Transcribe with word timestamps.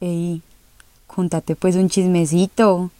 Ey, 0.00 0.42
contate 1.08 1.56
pues 1.56 1.74
un 1.74 1.88
chismecito. 1.88 2.92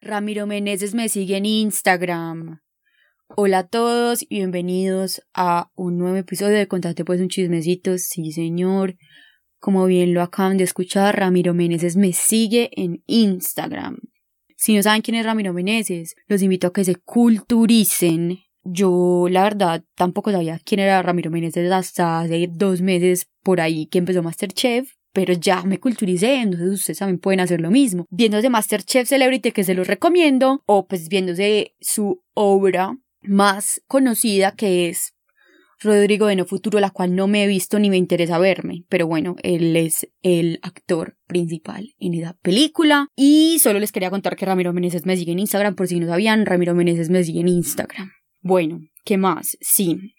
Ramiro 0.00 0.48
Meneses 0.48 0.92
me 0.94 1.08
sigue 1.08 1.36
en 1.36 1.46
Instagram. 1.46 2.58
Hola 3.36 3.58
a 3.58 3.68
todos 3.68 4.22
y 4.22 4.38
bienvenidos 4.38 5.22
a 5.34 5.70
un 5.76 5.96
nuevo 5.96 6.16
episodio 6.16 6.56
de 6.56 6.66
Contate 6.66 7.04
pues 7.04 7.20
un 7.20 7.28
chismecito. 7.28 7.96
Sí, 7.96 8.32
señor. 8.32 8.96
Como 9.60 9.86
bien 9.86 10.14
lo 10.14 10.22
acaban 10.22 10.56
de 10.56 10.64
escuchar, 10.64 11.16
Ramiro 11.16 11.54
Meneses 11.54 11.96
me 11.96 12.12
sigue 12.12 12.70
en 12.72 13.04
Instagram. 13.06 13.98
Si 14.56 14.74
no 14.74 14.82
saben 14.82 15.02
quién 15.02 15.14
es 15.14 15.24
Ramiro 15.24 15.52
Meneses, 15.52 16.16
los 16.26 16.42
invito 16.42 16.66
a 16.66 16.72
que 16.72 16.84
se 16.84 16.96
culturicen. 16.96 18.49
Yo, 18.62 19.26
la 19.30 19.42
verdad, 19.42 19.84
tampoco 19.94 20.30
sabía 20.30 20.60
quién 20.64 20.80
era 20.80 21.02
Ramiro 21.02 21.30
Meneses 21.30 21.70
hasta 21.72 22.20
hace 22.20 22.48
dos 22.50 22.80
meses 22.82 23.28
por 23.42 23.60
ahí 23.60 23.86
que 23.86 23.98
empezó 23.98 24.22
Masterchef, 24.22 24.92
pero 25.12 25.32
ya 25.32 25.62
me 25.62 25.80
culturicé, 25.80 26.36
entonces 26.36 26.70
ustedes 26.70 26.98
también 26.98 27.18
pueden 27.18 27.40
hacer 27.40 27.60
lo 27.60 27.70
mismo. 27.70 28.06
Viéndose 28.10 28.50
Masterchef 28.50 29.08
Celebrity, 29.08 29.52
que 29.52 29.64
se 29.64 29.74
los 29.74 29.86
recomiendo, 29.86 30.62
o 30.66 30.86
pues 30.86 31.08
viéndose 31.08 31.74
su 31.80 32.22
obra 32.34 32.96
más 33.22 33.82
conocida, 33.86 34.52
que 34.52 34.88
es 34.88 35.14
Rodrigo 35.82 36.26
de 36.26 36.36
No 36.36 36.44
Futuro, 36.44 36.78
la 36.78 36.90
cual 36.90 37.16
no 37.16 37.26
me 37.26 37.42
he 37.42 37.46
visto 37.46 37.78
ni 37.78 37.88
me 37.88 37.96
interesa 37.96 38.38
verme, 38.38 38.84
pero 38.88 39.06
bueno, 39.06 39.36
él 39.42 39.74
es 39.76 40.06
el 40.22 40.58
actor 40.62 41.16
principal 41.26 41.94
en 41.98 42.14
esa 42.14 42.36
película. 42.42 43.08
Y 43.16 43.58
solo 43.60 43.78
les 43.78 43.90
quería 43.90 44.10
contar 44.10 44.36
que 44.36 44.44
Ramiro 44.44 44.74
Meneses 44.74 45.06
me 45.06 45.16
sigue 45.16 45.32
en 45.32 45.38
Instagram, 45.38 45.74
por 45.74 45.88
si 45.88 45.98
no 45.98 46.06
sabían, 46.06 46.44
Ramiro 46.44 46.74
Meneses 46.74 47.08
me 47.08 47.24
sigue 47.24 47.40
en 47.40 47.48
Instagram. 47.48 48.10
Bueno, 48.40 48.80
¿qué 49.04 49.16
más? 49.16 49.56
Sí, 49.60 50.14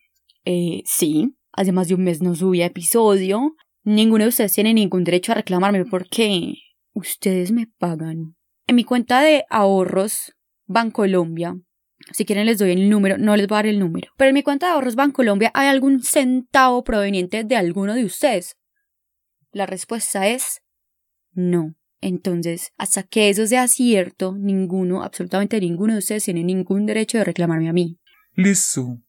eh, 0.46 0.82
sí, 0.86 1.36
hace 1.52 1.72
más 1.72 1.88
de 1.88 1.96
un 1.96 2.04
mes 2.04 2.22
no 2.22 2.36
subía 2.36 2.68
episodio. 2.68 3.56
Ninguno 3.84 4.24
de 4.26 4.30
ustedes 4.30 4.54
tiene 4.54 4.74
ningún 4.74 5.04
derecho 5.04 5.32
a 5.32 5.36
reclamarme 5.36 5.86
porque 5.86 6.56
ustedes 6.94 7.52
me 7.52 7.68
pagan. 7.78 8.36
En 8.68 8.76
mi 8.76 8.84
cuenta 8.84 9.22
de 9.22 9.46
ahorros 9.50 10.34
Bancolombia 10.66 11.56
si 12.12 12.26
quieren 12.26 12.46
les 12.46 12.58
doy 12.58 12.72
el 12.72 12.90
número, 12.90 13.18
no 13.18 13.36
les 13.36 13.48
voy 13.48 13.56
a 13.56 13.60
dar 13.60 13.68
el 13.68 13.80
número. 13.80 14.12
Pero 14.18 14.30
en 14.30 14.34
mi 14.34 14.44
cuenta 14.44 14.68
de 14.68 14.74
ahorros 14.74 14.96
Bancolombia 14.96 15.52
hay 15.54 15.68
algún 15.68 16.02
centavo 16.04 16.84
proveniente 16.84 17.44
de 17.44 17.56
alguno 17.56 17.94
de 17.94 18.06
ustedes. 18.06 18.58
La 19.52 19.66
respuesta 19.66 20.28
es 20.28 20.62
no. 21.34 21.76
Entonces, 22.02 22.72
hasta 22.78 23.04
que 23.04 23.30
eso 23.30 23.46
sea 23.46 23.68
cierto, 23.68 24.36
ninguno, 24.36 25.04
absolutamente 25.04 25.60
ninguno 25.60 25.94
de 25.94 26.00
ustedes 26.00 26.26
tiene 26.26 26.44
ningún 26.44 26.88
derecho 26.88 27.20
de 27.20 27.26
reclamarme 27.26 27.70
a 27.70 27.74
mí. 27.74 28.00
Listo. 28.36 29.00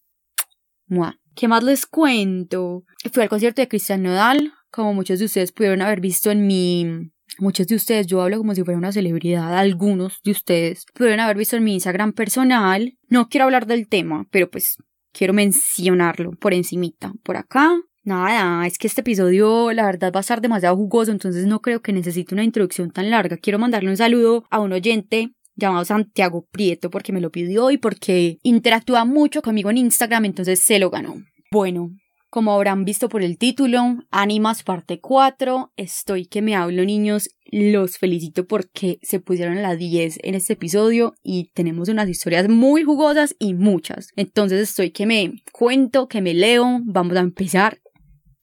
Mua. 0.87 1.19
¿Qué 1.34 1.48
más 1.48 1.62
les 1.62 1.87
cuento? 1.87 2.84
Fui 3.12 3.23
al 3.23 3.28
concierto 3.28 3.62
de 3.62 3.69
Cristian 3.69 4.03
Nodal, 4.03 4.53
como 4.70 4.92
muchos 4.92 5.19
de 5.19 5.25
ustedes 5.25 5.53
pudieron 5.53 5.81
haber 5.81 6.01
visto 6.01 6.31
en 6.31 6.47
mi 6.47 7.12
Muchos 7.39 7.67
de 7.67 7.77
ustedes, 7.77 8.06
yo 8.06 8.20
hablo 8.20 8.39
como 8.39 8.55
si 8.55 8.62
fuera 8.62 8.78
una 8.78 8.93
celebridad, 8.93 9.56
algunos 9.56 10.20
de 10.23 10.33
ustedes 10.33 10.84
pudieron 10.95 11.20
haber 11.20 11.37
visto 11.37 11.56
en 11.56 11.65
mi 11.65 11.75
Instagram 11.75 12.12
personal. 12.12 12.97
No 13.09 13.28
quiero 13.28 13.45
hablar 13.45 13.67
del 13.67 13.89
tema, 13.89 14.27
pero 14.31 14.50
pues 14.50 14.77
quiero 15.12 15.33
mencionarlo 15.33 16.33
por 16.33 16.53
encimita. 16.53 17.12
Por 17.23 17.37
acá, 17.37 17.75
nada, 18.05 18.67
es 18.67 18.77
que 18.77 18.87
este 18.87 19.00
episodio 19.00 19.73
la 19.73 19.87
verdad 19.87 20.12
va 20.15 20.19
a 20.19 20.20
estar 20.20 20.43
demasiado 20.43 20.77
jugoso, 20.77 21.11
entonces 21.11 21.47
no 21.47 21.62
creo 21.62 21.81
que 21.81 21.93
necesite 21.93 22.34
una 22.34 22.45
introducción 22.45 22.91
tan 22.91 23.11
larga. 23.11 23.39
Quiero 23.39 23.59
mandarle 23.59 23.89
un 23.89 23.97
saludo 23.97 24.45
a 24.50 24.61
un 24.61 24.73
oyente 24.73 25.33
llamado 25.55 25.84
Santiago 25.84 26.47
Prieto 26.50 26.91
porque 26.91 27.12
me 27.12 27.20
lo 27.20 27.31
pidió 27.31 27.70
y 27.70 27.78
porque 27.78 28.39
interactúa 28.42 29.05
mucho 29.05 29.42
conmigo 29.42 29.70
en 29.70 29.78
Instagram, 29.78 30.25
entonces 30.25 30.61
se 30.61 30.78
lo 30.78 30.91
ganó. 30.91 31.17
Bueno, 31.50 31.91
como 32.33 32.55
habrán 32.55 32.86
visto 32.86 33.11
por 33.11 33.22
el 33.22 33.36
título, 33.36 33.98
Ánimas 34.11 34.62
parte 34.62 35.00
4, 35.00 35.72
estoy 35.77 36.25
que 36.25 36.41
me 36.41 36.56
hablo 36.56 36.83
niños, 36.83 37.28
los 37.44 37.99
felicito 37.99 38.47
porque 38.47 38.99
se 39.03 39.21
pusieron 39.21 39.59
a 39.59 39.60
la 39.60 39.77
10 39.77 40.21
en 40.22 40.34
este 40.34 40.54
episodio 40.54 41.12
y 41.22 41.50
tenemos 41.53 41.91
unas 41.91 42.09
historias 42.09 42.48
muy 42.48 42.84
jugosas 42.84 43.37
y 43.38 43.53
muchas. 43.53 44.09
Entonces 44.16 44.60
estoy 44.60 44.93
que 44.93 45.04
me 45.04 45.43
cuento, 45.53 46.09
que 46.09 46.22
me 46.22 46.32
leo, 46.32 46.81
vamos 46.84 47.19
a 47.19 47.21
empezar. 47.21 47.81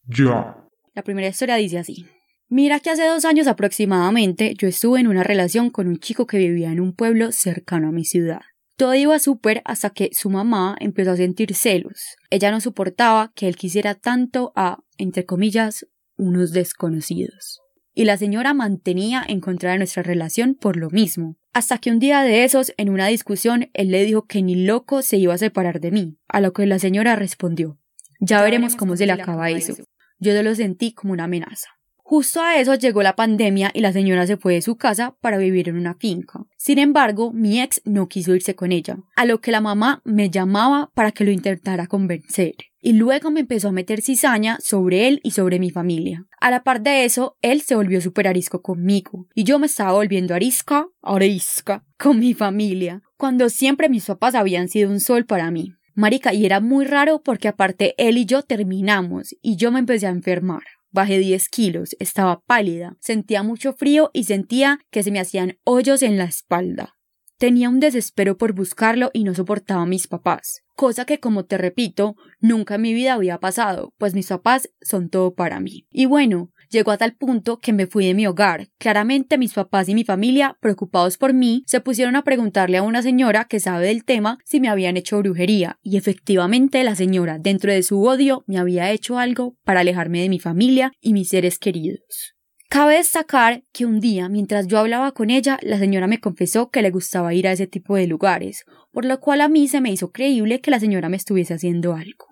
Ya. 0.06 0.56
La 0.94 1.02
primera 1.02 1.28
historia 1.28 1.56
dice 1.56 1.80
así. 1.80 2.06
Mira 2.52 2.80
que 2.80 2.90
hace 2.90 3.06
dos 3.06 3.26
años 3.26 3.46
aproximadamente 3.46 4.56
yo 4.58 4.68
estuve 4.68 5.00
en 5.00 5.08
una 5.08 5.24
relación 5.24 5.70
con 5.70 5.88
un 5.88 6.00
chico 6.00 6.26
que 6.26 6.40
vivía 6.40 6.72
en 6.72 6.80
un 6.80 6.94
pueblo 6.94 7.32
cercano 7.32 7.90
a 7.90 7.92
mi 7.92 8.06
ciudad. 8.06 8.42
Todo 8.76 8.96
iba 8.96 9.20
súper 9.20 9.62
hasta 9.66 9.92
que 9.92 10.10
su 10.14 10.32
mamá 10.32 10.76
empezó 10.80 11.12
a 11.12 11.18
sentir 11.18 11.54
celos. 11.54 12.16
Ella 12.32 12.50
no 12.50 12.60
soportaba 12.60 13.32
que 13.36 13.48
él 13.48 13.56
quisiera 13.56 13.94
tanto 13.94 14.52
a, 14.56 14.80
entre 14.98 15.26
comillas, 15.26 15.86
unos 16.18 16.52
desconocidos. 16.52 17.60
Y 17.94 18.06
la 18.06 18.18
señora 18.18 18.56
mantenía 18.56 19.24
en 19.28 19.42
contra 19.42 19.74
de 19.74 19.78
nuestra 19.78 20.02
relación 20.02 20.56
por 20.56 20.76
lo 20.76 20.90
mismo. 20.90 21.36
Hasta 21.54 21.78
que 21.78 21.92
un 21.92 22.00
día 22.00 22.24
de 22.24 22.46
esos, 22.46 22.74
en 22.78 22.90
una 22.90 23.08
discusión, 23.08 23.70
él 23.74 23.92
le 23.92 24.04
dijo 24.06 24.26
que 24.26 24.42
ni 24.42 24.56
loco 24.56 25.04
se 25.04 25.18
iba 25.18 25.36
a 25.36 25.38
separar 25.38 25.80
de 25.82 25.92
mí, 25.92 26.18
a 26.28 26.42
lo 26.42 26.52
que 26.54 26.66
la 26.66 26.80
señora 26.80 27.16
respondió 27.16 27.78
Ya 28.20 28.42
veremos 28.42 28.76
cómo 28.76 28.96
se 28.96 29.06
le 29.06 29.12
acaba 29.12 29.52
eso. 29.52 29.76
Yo 30.18 30.42
lo 30.42 30.56
sentí 30.56 30.94
como 30.94 31.14
una 31.14 31.26
amenaza. 31.26 31.79
Justo 32.10 32.42
a 32.42 32.60
eso 32.60 32.74
llegó 32.74 33.04
la 33.04 33.16
pandemia 33.16 33.70
y 33.72 33.82
la 33.82 33.94
señora 33.94 34.26
se 34.26 34.36
fue 34.36 34.56
de 34.56 34.64
su 34.64 34.78
casa 34.78 35.16
para 35.22 35.38
vivir 35.38 35.70
en 35.70 35.78
una 35.78 35.94
finca. 35.94 36.44
Sin 36.58 36.80
embargo, 36.80 37.32
mi 37.32 37.62
ex 37.62 37.84
no 37.86 38.08
quiso 38.08 38.34
irse 38.34 38.56
con 38.56 38.72
ella, 38.72 38.98
a 39.16 39.26
lo 39.28 39.42
que 39.42 39.52
la 39.52 39.62
mamá 39.62 40.02
me 40.06 40.32
llamaba 40.32 40.90
para 40.96 41.12
que 41.12 41.24
lo 41.24 41.30
intentara 41.30 41.86
convencer. 41.86 42.56
Y 42.82 42.94
luego 42.94 43.30
me 43.30 43.42
empezó 43.42 43.68
a 43.68 43.74
meter 43.74 44.02
cizaña 44.02 44.58
sobre 44.60 45.08
él 45.08 45.20
y 45.22 45.30
sobre 45.30 45.60
mi 45.60 45.70
familia. 45.70 46.26
A 46.42 46.50
la 46.50 46.64
par 46.64 46.82
de 46.82 47.06
eso, 47.06 47.38
él 47.44 47.62
se 47.62 47.76
volvió 47.76 48.02
súper 48.02 48.28
arisco 48.28 48.64
conmigo, 48.64 49.28
y 49.36 49.44
yo 49.44 49.60
me 49.60 49.68
estaba 49.68 49.92
volviendo 49.92 50.34
arisca, 50.34 50.88
arisca, 51.04 51.86
con 52.00 52.18
mi 52.18 52.34
familia, 52.34 53.04
cuando 53.18 53.50
siempre 53.50 53.88
mis 53.88 54.06
papás 54.06 54.34
habían 54.34 54.68
sido 54.68 54.90
un 54.90 55.00
sol 55.00 55.28
para 55.28 55.52
mí. 55.52 55.76
Marica, 55.94 56.34
y 56.34 56.48
era 56.48 56.60
muy 56.60 56.86
raro 56.86 57.22
porque 57.22 57.50
aparte 57.50 57.94
él 58.00 58.18
y 58.18 58.26
yo 58.26 58.42
terminamos, 58.42 59.36
y 59.44 59.58
yo 59.58 59.72
me 59.72 59.78
empecé 59.78 60.08
a 60.08 60.10
enfermar. 60.10 60.64
Bajé 60.92 61.20
10 61.20 61.50
kilos, 61.50 61.96
estaba 62.00 62.42
pálida, 62.42 62.98
sentía 63.00 63.44
mucho 63.44 63.74
frío 63.74 64.10
y 64.14 64.24
sentía 64.24 64.80
que 64.90 65.04
se 65.04 65.12
me 65.12 65.20
hacían 65.20 65.58
hoyos 65.64 66.02
en 66.02 66.18
la 66.18 66.26
espalda. 66.26 66.99
Tenía 67.40 67.70
un 67.70 67.80
desespero 67.80 68.38
por 68.38 68.52
buscarlo 68.52 69.12
y 69.14 69.24
no 69.24 69.34
soportaba 69.34 69.84
a 69.84 69.86
mis 69.86 70.08
papás, 70.08 70.62
cosa 70.76 71.06
que 71.06 71.22
como 71.22 71.46
te 71.46 71.58
repito, 71.58 72.18
nunca 72.42 72.76
en 72.76 72.82
mi 72.82 72.94
vida 72.94 73.14
había 73.14 73.40
pasado, 73.40 73.94
pues 73.98 74.14
mis 74.14 74.28
papás 74.28 74.70
son 74.82 75.08
todo 75.08 75.34
para 75.34 75.62
mí. 75.62 75.88
Y 75.90 76.06
bueno, 76.06 76.52
llegó 76.70 76.92
a 76.92 76.98
tal 76.98 77.16
punto 77.16 77.60
que 77.60 77.72
me 77.72 77.88
fui 77.88 78.06
de 78.06 78.14
mi 78.14 78.28
hogar. 78.28 78.68
Claramente 78.78 79.38
mis 79.38 79.54
papás 79.54 79.88
y 79.88 79.96
mi 79.96 80.04
familia, 80.04 80.58
preocupados 80.60 81.18
por 81.18 81.34
mí, 81.34 81.64
se 81.66 81.80
pusieron 81.80 82.18
a 82.18 82.26
preguntarle 82.26 82.78
a 82.78 82.84
una 82.84 83.02
señora 83.02 83.46
que 83.46 83.62
sabe 83.62 83.88
del 83.88 84.04
tema 84.04 84.40
si 84.44 84.60
me 84.60 84.68
habían 84.68 84.98
hecho 84.98 85.20
brujería, 85.20 85.80
y 85.82 85.96
efectivamente 85.96 86.84
la 86.84 86.96
señora, 86.96 87.40
dentro 87.40 87.72
de 87.72 87.84
su 87.84 88.04
odio, 88.04 88.44
me 88.48 88.58
había 88.58 88.92
hecho 88.92 89.18
algo 89.18 89.56
para 89.64 89.80
alejarme 89.80 90.22
de 90.22 90.28
mi 90.28 90.40
familia 90.40 90.92
y 91.00 91.14
mis 91.14 91.30
seres 91.30 91.58
queridos. 91.58 92.36
Cabe 92.72 92.98
destacar 92.98 93.64
que 93.74 93.88
un 93.88 94.00
día, 94.00 94.30
mientras 94.30 94.68
yo 94.68 94.78
hablaba 94.78 95.12
con 95.12 95.32
ella, 95.32 95.58
la 95.64 95.80
señora 95.80 96.06
me 96.06 96.20
confesó 96.20 96.70
que 96.70 96.84
le 96.84 96.92
gustaba 96.92 97.34
ir 97.34 97.48
a 97.48 97.52
ese 97.52 97.66
tipo 97.66 97.96
de 97.96 98.06
lugares, 98.06 98.64
por 98.92 99.06
lo 99.06 99.20
cual 99.20 99.42
a 99.42 99.50
mí 99.50 99.68
se 99.68 99.82
me 99.82 99.92
hizo 99.92 100.12
creíble 100.12 100.62
que 100.62 100.70
la 100.70 100.80
señora 100.80 101.10
me 101.10 101.18
estuviese 101.18 101.56
haciendo 101.56 101.96
algo. 101.96 102.28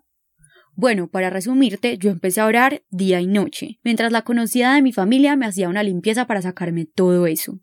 Bueno, 0.76 1.08
para 1.08 1.32
resumirte, 1.32 1.98
yo 1.98 2.12
empecé 2.12 2.42
a 2.42 2.46
orar 2.46 2.84
día 2.92 3.20
y 3.20 3.26
noche, 3.26 3.80
mientras 3.84 4.12
la 4.12 4.22
conocida 4.22 4.76
de 4.76 4.84
mi 4.84 4.94
familia 4.94 5.36
me 5.36 5.48
hacía 5.48 5.70
una 5.70 5.82
limpieza 5.82 6.28
para 6.28 6.44
sacarme 6.44 6.86
todo 6.86 7.26
eso. 7.26 7.60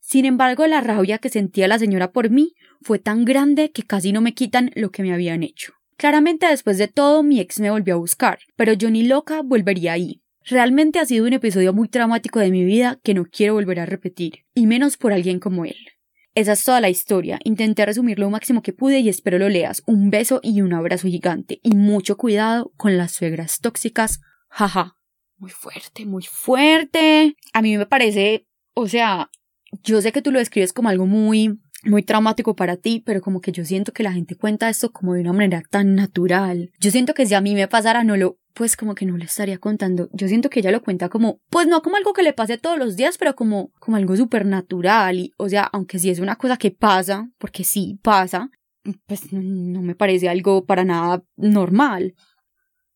Sin 0.00 0.24
embargo, 0.24 0.66
la 0.66 0.80
rabia 0.80 1.18
que 1.18 1.28
sentía 1.28 1.68
la 1.68 1.78
señora 1.78 2.10
por 2.10 2.30
mí 2.30 2.54
fue 2.80 2.98
tan 2.98 3.26
grande 3.26 3.70
que 3.70 3.82
casi 3.82 4.12
no 4.12 4.22
me 4.22 4.32
quitan 4.32 4.70
lo 4.76 4.90
que 4.90 5.02
me 5.02 5.12
habían 5.12 5.42
hecho. 5.42 5.74
Claramente 5.98 6.46
después 6.46 6.78
de 6.78 6.88
todo 6.88 7.22
mi 7.22 7.38
ex 7.38 7.60
me 7.60 7.70
volvió 7.70 7.94
a 7.94 7.98
buscar, 7.98 8.38
pero 8.56 8.72
yo 8.72 8.90
ni 8.90 9.02
loca 9.02 9.42
volvería 9.42 9.92
ahí. 9.92 10.23
Realmente 10.46 10.98
ha 10.98 11.06
sido 11.06 11.26
un 11.26 11.32
episodio 11.32 11.72
muy 11.72 11.88
traumático 11.88 12.38
de 12.38 12.50
mi 12.50 12.64
vida 12.64 12.98
que 13.02 13.14
no 13.14 13.24
quiero 13.24 13.54
volver 13.54 13.80
a 13.80 13.86
repetir, 13.86 14.44
y 14.54 14.66
menos 14.66 14.98
por 14.98 15.12
alguien 15.12 15.40
como 15.40 15.64
él. 15.64 15.76
Esa 16.34 16.52
es 16.52 16.64
toda 16.64 16.80
la 16.80 16.90
historia. 16.90 17.38
Intenté 17.44 17.86
resumir 17.86 18.18
lo 18.18 18.28
máximo 18.28 18.60
que 18.60 18.72
pude 18.72 18.98
y 18.98 19.08
espero 19.08 19.38
lo 19.38 19.48
leas. 19.48 19.82
Un 19.86 20.10
beso 20.10 20.40
y 20.42 20.62
un 20.62 20.74
abrazo 20.74 21.06
gigante. 21.06 21.60
Y 21.62 21.76
mucho 21.76 22.16
cuidado 22.16 22.72
con 22.76 22.96
las 22.96 23.12
suegras 23.12 23.60
tóxicas. 23.60 24.20
Jaja. 24.48 24.96
Muy 25.36 25.50
fuerte, 25.50 26.04
muy 26.04 26.24
fuerte. 26.24 27.36
A 27.52 27.62
mí 27.62 27.76
me 27.78 27.86
parece, 27.86 28.46
o 28.74 28.88
sea, 28.88 29.30
yo 29.82 30.02
sé 30.02 30.12
que 30.12 30.22
tú 30.22 30.32
lo 30.32 30.40
describes 30.40 30.72
como 30.72 30.88
algo 30.88 31.06
muy 31.06 31.60
muy 31.84 32.02
traumático 32.02 32.54
para 32.56 32.76
ti, 32.76 33.02
pero 33.04 33.20
como 33.20 33.40
que 33.40 33.52
yo 33.52 33.64
siento 33.64 33.92
que 33.92 34.02
la 34.02 34.12
gente 34.12 34.36
cuenta 34.36 34.68
esto 34.68 34.92
como 34.92 35.14
de 35.14 35.20
una 35.20 35.32
manera 35.32 35.62
tan 35.68 35.94
natural. 35.94 36.72
Yo 36.80 36.90
siento 36.90 37.14
que 37.14 37.26
si 37.26 37.34
a 37.34 37.40
mí 37.40 37.54
me 37.54 37.68
pasara 37.68 38.04
no 38.04 38.16
lo, 38.16 38.38
pues 38.54 38.76
como 38.76 38.94
que 38.94 39.06
no 39.06 39.16
le 39.16 39.24
estaría 39.24 39.58
contando. 39.58 40.08
Yo 40.12 40.28
siento 40.28 40.50
que 40.50 40.60
ella 40.60 40.70
lo 40.70 40.82
cuenta 40.82 41.08
como, 41.08 41.40
pues 41.50 41.66
no 41.66 41.82
como 41.82 41.96
algo 41.96 42.12
que 42.12 42.22
le 42.22 42.32
pase 42.32 42.58
todos 42.58 42.78
los 42.78 42.96
días, 42.96 43.18
pero 43.18 43.34
como, 43.34 43.70
como 43.80 43.96
algo 43.96 44.16
súper 44.16 44.46
natural. 44.46 45.18
Y, 45.18 45.32
o 45.36 45.48
sea, 45.48 45.64
aunque 45.64 45.98
sí 45.98 46.10
es 46.10 46.20
una 46.20 46.36
cosa 46.36 46.56
que 46.56 46.70
pasa, 46.70 47.30
porque 47.38 47.64
sí 47.64 47.98
pasa, 48.02 48.50
pues 49.06 49.32
no 49.32 49.82
me 49.82 49.94
parece 49.94 50.28
algo 50.28 50.64
para 50.64 50.84
nada 50.84 51.24
normal. 51.36 52.14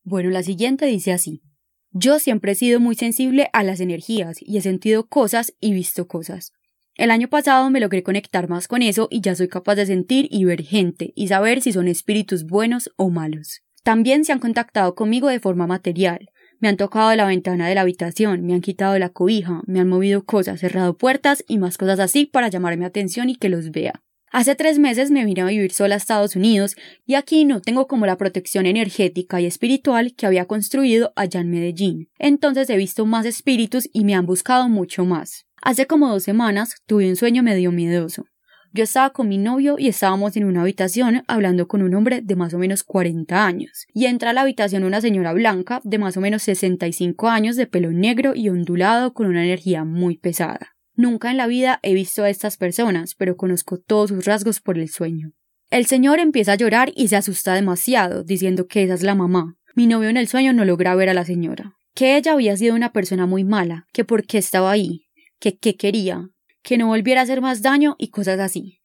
Bueno, 0.02 0.30
la 0.30 0.42
siguiente 0.42 0.86
dice 0.86 1.12
así. 1.12 1.42
Yo 1.90 2.18
siempre 2.18 2.52
he 2.52 2.54
sido 2.54 2.80
muy 2.80 2.94
sensible 2.94 3.48
a 3.52 3.62
las 3.62 3.80
energías 3.80 4.38
y 4.40 4.58
he 4.58 4.60
sentido 4.60 5.06
cosas 5.06 5.54
y 5.58 5.72
visto 5.72 6.06
cosas. 6.06 6.52
El 6.98 7.12
año 7.12 7.28
pasado 7.28 7.70
me 7.70 7.78
logré 7.78 8.02
conectar 8.02 8.48
más 8.48 8.66
con 8.66 8.82
eso 8.82 9.06
y 9.08 9.20
ya 9.20 9.36
soy 9.36 9.46
capaz 9.46 9.76
de 9.76 9.86
sentir 9.86 10.26
y 10.32 10.44
ver 10.44 10.64
gente 10.64 11.12
y 11.14 11.28
saber 11.28 11.62
si 11.62 11.72
son 11.72 11.86
espíritus 11.86 12.44
buenos 12.44 12.90
o 12.96 13.08
malos. 13.08 13.60
También 13.84 14.24
se 14.24 14.32
han 14.32 14.40
contactado 14.40 14.96
conmigo 14.96 15.28
de 15.28 15.38
forma 15.38 15.68
material. 15.68 16.28
Me 16.58 16.66
han 16.66 16.76
tocado 16.76 17.14
la 17.14 17.24
ventana 17.24 17.68
de 17.68 17.76
la 17.76 17.82
habitación, 17.82 18.44
me 18.44 18.54
han 18.54 18.62
quitado 18.62 18.98
la 18.98 19.10
cobija, 19.10 19.62
me 19.68 19.78
han 19.78 19.88
movido 19.88 20.24
cosas, 20.24 20.58
cerrado 20.58 20.98
puertas 20.98 21.44
y 21.46 21.58
más 21.58 21.78
cosas 21.78 22.00
así 22.00 22.26
para 22.26 22.48
llamar 22.48 22.76
mi 22.76 22.84
atención 22.84 23.30
y 23.30 23.36
que 23.36 23.48
los 23.48 23.70
vea. 23.70 24.02
Hace 24.32 24.56
tres 24.56 24.80
meses 24.80 25.12
me 25.12 25.24
vine 25.24 25.42
a 25.42 25.46
vivir 25.46 25.72
sola 25.72 25.94
a 25.94 25.98
Estados 25.98 26.34
Unidos 26.34 26.74
y 27.06 27.14
aquí 27.14 27.44
no 27.44 27.60
tengo 27.60 27.86
como 27.86 28.06
la 28.06 28.18
protección 28.18 28.66
energética 28.66 29.40
y 29.40 29.46
espiritual 29.46 30.16
que 30.16 30.26
había 30.26 30.46
construido 30.46 31.12
allá 31.14 31.42
en 31.42 31.50
Medellín. 31.50 32.08
Entonces 32.18 32.68
he 32.70 32.76
visto 32.76 33.06
más 33.06 33.24
espíritus 33.24 33.88
y 33.92 34.04
me 34.04 34.16
han 34.16 34.26
buscado 34.26 34.68
mucho 34.68 35.04
más. 35.04 35.47
Hace 35.62 35.86
como 35.86 36.08
dos 36.08 36.22
semanas 36.22 36.76
tuve 36.86 37.08
un 37.08 37.16
sueño 37.16 37.42
medio 37.42 37.72
miedoso. 37.72 38.26
Yo 38.72 38.84
estaba 38.84 39.10
con 39.10 39.28
mi 39.28 39.38
novio 39.38 39.76
y 39.78 39.88
estábamos 39.88 40.36
en 40.36 40.44
una 40.44 40.60
habitación 40.60 41.24
hablando 41.26 41.68
con 41.68 41.82
un 41.82 41.94
hombre 41.94 42.20
de 42.22 42.36
más 42.36 42.52
o 42.52 42.58
menos 42.58 42.82
40 42.84 43.46
años. 43.46 43.86
Y 43.94 44.06
entra 44.06 44.30
a 44.30 44.32
la 44.34 44.42
habitación 44.42 44.84
una 44.84 45.00
señora 45.00 45.32
blanca 45.32 45.80
de 45.84 45.98
más 45.98 46.16
o 46.16 46.20
menos 46.20 46.42
65 46.42 47.28
años 47.28 47.56
de 47.56 47.66
pelo 47.66 47.92
negro 47.92 48.34
y 48.34 48.50
ondulado 48.50 49.14
con 49.14 49.26
una 49.26 49.42
energía 49.42 49.84
muy 49.84 50.18
pesada. 50.18 50.76
Nunca 50.94 51.30
en 51.30 51.38
la 51.38 51.46
vida 51.46 51.80
he 51.82 51.94
visto 51.94 52.24
a 52.24 52.30
estas 52.30 52.56
personas, 52.56 53.14
pero 53.14 53.36
conozco 53.36 53.78
todos 53.78 54.10
sus 54.10 54.24
rasgos 54.26 54.60
por 54.60 54.78
el 54.78 54.88
sueño. 54.88 55.32
El 55.70 55.86
señor 55.86 56.18
empieza 56.18 56.52
a 56.52 56.56
llorar 56.56 56.92
y 56.94 57.08
se 57.08 57.16
asusta 57.16 57.54
demasiado, 57.54 58.22
diciendo 58.22 58.66
que 58.66 58.82
esa 58.82 58.94
es 58.94 59.02
la 59.02 59.14
mamá. 59.14 59.56
Mi 59.74 59.86
novio 59.86 60.08
en 60.08 60.16
el 60.16 60.28
sueño 60.28 60.52
no 60.52 60.64
logra 60.64 60.94
ver 60.94 61.08
a 61.08 61.14
la 61.14 61.24
señora. 61.24 61.74
Que 61.94 62.16
ella 62.16 62.32
había 62.32 62.56
sido 62.56 62.74
una 62.74 62.92
persona 62.92 63.26
muy 63.26 63.44
mala, 63.44 63.86
que 63.92 64.04
por 64.04 64.24
qué 64.24 64.38
estaba 64.38 64.70
ahí, 64.70 65.07
que 65.40 65.58
qué 65.58 65.76
quería, 65.76 66.28
que 66.62 66.78
no 66.78 66.88
volviera 66.88 67.20
a 67.20 67.24
hacer 67.24 67.40
más 67.40 67.62
daño 67.62 67.96
y 67.98 68.08
cosas 68.08 68.40
así. 68.40 68.80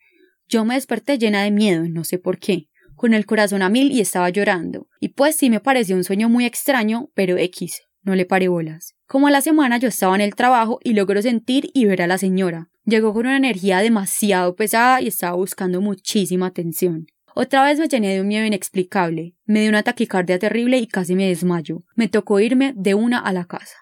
Yo 0.47 0.65
me 0.65 0.75
desperté 0.75 1.17
llena 1.17 1.43
de 1.43 1.51
miedo, 1.51 1.83
no 1.87 2.03
sé 2.03 2.19
por 2.19 2.37
qué, 2.37 2.69
con 2.95 3.13
el 3.13 3.25
corazón 3.25 3.61
a 3.61 3.69
mil 3.69 3.91
y 3.91 4.01
estaba 4.01 4.29
llorando. 4.29 4.87
Y 4.99 5.09
pues 5.09 5.35
sí 5.35 5.49
me 5.49 5.59
pareció 5.59 5.95
un 5.95 6.03
sueño 6.03 6.29
muy 6.29 6.45
extraño, 6.45 7.09
pero 7.13 7.37
X, 7.37 7.81
no 8.03 8.15
le 8.15 8.25
paré 8.25 8.47
bolas. 8.47 8.95
Como 9.07 9.27
a 9.27 9.31
la 9.31 9.41
semana 9.41 9.77
yo 9.77 9.87
estaba 9.87 10.15
en 10.15 10.21
el 10.21 10.35
trabajo 10.35 10.79
y 10.83 10.93
logró 10.93 11.21
sentir 11.21 11.69
y 11.73 11.85
ver 11.85 12.01
a 12.01 12.07
la 12.07 12.17
señora. 12.17 12.69
Llegó 12.85 13.13
con 13.13 13.25
una 13.25 13.37
energía 13.37 13.79
demasiado 13.79 14.55
pesada 14.55 15.01
y 15.01 15.07
estaba 15.07 15.35
buscando 15.35 15.81
muchísima 15.81 16.47
atención. 16.47 17.07
Otra 17.35 17.63
vez 17.63 17.79
me 17.79 17.87
llené 17.87 18.13
de 18.13 18.21
un 18.21 18.27
miedo 18.27 18.45
inexplicable. 18.45 19.35
Me 19.45 19.61
dio 19.61 19.69
una 19.69 19.83
taquicardia 19.83 20.37
terrible 20.37 20.77
y 20.77 20.87
casi 20.87 21.15
me 21.15 21.27
desmayo. 21.27 21.83
Me 21.95 22.07
tocó 22.07 22.39
irme 22.39 22.73
de 22.75 22.93
una 22.93 23.19
a 23.19 23.33
la 23.33 23.45
casa. 23.45 23.75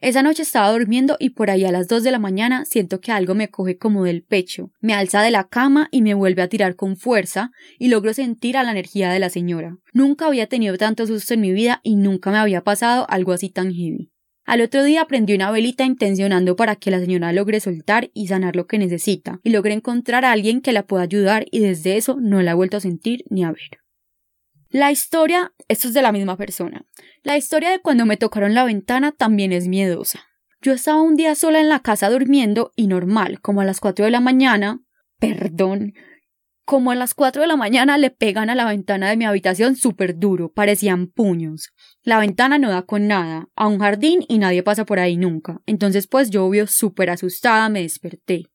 Esa 0.00 0.22
noche 0.22 0.44
estaba 0.44 0.72
durmiendo 0.72 1.16
y 1.18 1.30
por 1.30 1.50
ahí 1.50 1.66
a 1.66 1.72
las 1.72 1.86
dos 1.86 2.02
de 2.02 2.10
la 2.10 2.18
mañana 2.18 2.64
siento 2.64 3.02
que 3.02 3.12
algo 3.12 3.34
me 3.34 3.50
coge 3.50 3.76
como 3.76 4.04
del 4.04 4.22
pecho, 4.22 4.70
me 4.80 4.94
alza 4.94 5.20
de 5.20 5.30
la 5.30 5.48
cama 5.48 5.88
y 5.90 6.00
me 6.00 6.14
vuelve 6.14 6.40
a 6.40 6.48
tirar 6.48 6.74
con 6.74 6.96
fuerza 6.96 7.50
y 7.78 7.88
logro 7.88 8.14
sentir 8.14 8.56
a 8.56 8.62
la 8.62 8.70
energía 8.70 9.10
de 9.10 9.18
la 9.18 9.28
señora. 9.28 9.76
Nunca 9.92 10.26
había 10.26 10.46
tenido 10.46 10.78
tanto 10.78 11.06
susto 11.06 11.34
en 11.34 11.42
mi 11.42 11.52
vida 11.52 11.80
y 11.82 11.96
nunca 11.96 12.30
me 12.30 12.38
había 12.38 12.62
pasado 12.64 13.04
algo 13.10 13.32
así 13.32 13.50
tan 13.50 13.74
heavy. 13.74 14.10
Al 14.46 14.62
otro 14.62 14.82
día 14.84 15.04
prendí 15.04 15.34
una 15.34 15.50
velita 15.50 15.84
intencionando 15.84 16.56
para 16.56 16.76
que 16.76 16.90
la 16.90 16.98
señora 16.98 17.34
logre 17.34 17.60
soltar 17.60 18.10
y 18.14 18.28
sanar 18.28 18.56
lo 18.56 18.66
que 18.66 18.78
necesita, 18.78 19.38
y 19.44 19.50
logre 19.50 19.74
encontrar 19.74 20.24
a 20.24 20.32
alguien 20.32 20.62
que 20.62 20.72
la 20.72 20.86
pueda 20.86 21.02
ayudar 21.02 21.44
y 21.50 21.60
desde 21.60 21.98
eso 21.98 22.16
no 22.18 22.40
la 22.40 22.52
he 22.52 22.54
vuelto 22.54 22.78
a 22.78 22.80
sentir 22.80 23.22
ni 23.28 23.44
a 23.44 23.52
ver. 23.52 23.79
La 24.72 24.92
historia, 24.92 25.52
esto 25.66 25.88
es 25.88 25.94
de 25.94 26.02
la 26.02 26.12
misma 26.12 26.36
persona. 26.36 26.86
La 27.24 27.36
historia 27.36 27.70
de 27.70 27.80
cuando 27.80 28.06
me 28.06 28.16
tocaron 28.16 28.54
la 28.54 28.62
ventana 28.62 29.10
también 29.10 29.52
es 29.52 29.66
miedosa. 29.66 30.20
Yo 30.62 30.72
estaba 30.72 31.02
un 31.02 31.16
día 31.16 31.34
sola 31.34 31.60
en 31.60 31.68
la 31.68 31.80
casa 31.80 32.08
durmiendo 32.08 32.70
y 32.76 32.86
normal, 32.86 33.40
como 33.40 33.60
a 33.62 33.64
las 33.64 33.80
4 33.80 34.04
de 34.04 34.12
la 34.12 34.20
mañana, 34.20 34.78
perdón, 35.18 35.94
como 36.64 36.92
a 36.92 36.94
las 36.94 37.14
4 37.14 37.42
de 37.42 37.48
la 37.48 37.56
mañana 37.56 37.98
le 37.98 38.10
pegan 38.10 38.48
a 38.48 38.54
la 38.54 38.64
ventana 38.64 39.10
de 39.10 39.16
mi 39.16 39.24
habitación 39.24 39.74
súper 39.74 40.16
duro, 40.16 40.52
parecían 40.52 41.08
puños. 41.08 41.70
La 42.04 42.20
ventana 42.20 42.56
no 42.60 42.70
da 42.70 42.82
con 42.82 43.08
nada, 43.08 43.48
a 43.56 43.66
un 43.66 43.80
jardín 43.80 44.24
y 44.28 44.38
nadie 44.38 44.62
pasa 44.62 44.84
por 44.84 45.00
ahí 45.00 45.16
nunca. 45.16 45.58
Entonces 45.66 46.06
pues 46.06 46.30
yo 46.30 46.48
vio 46.48 46.68
súper 46.68 47.10
asustada 47.10 47.68
me 47.70 47.82
desperté. 47.82 48.49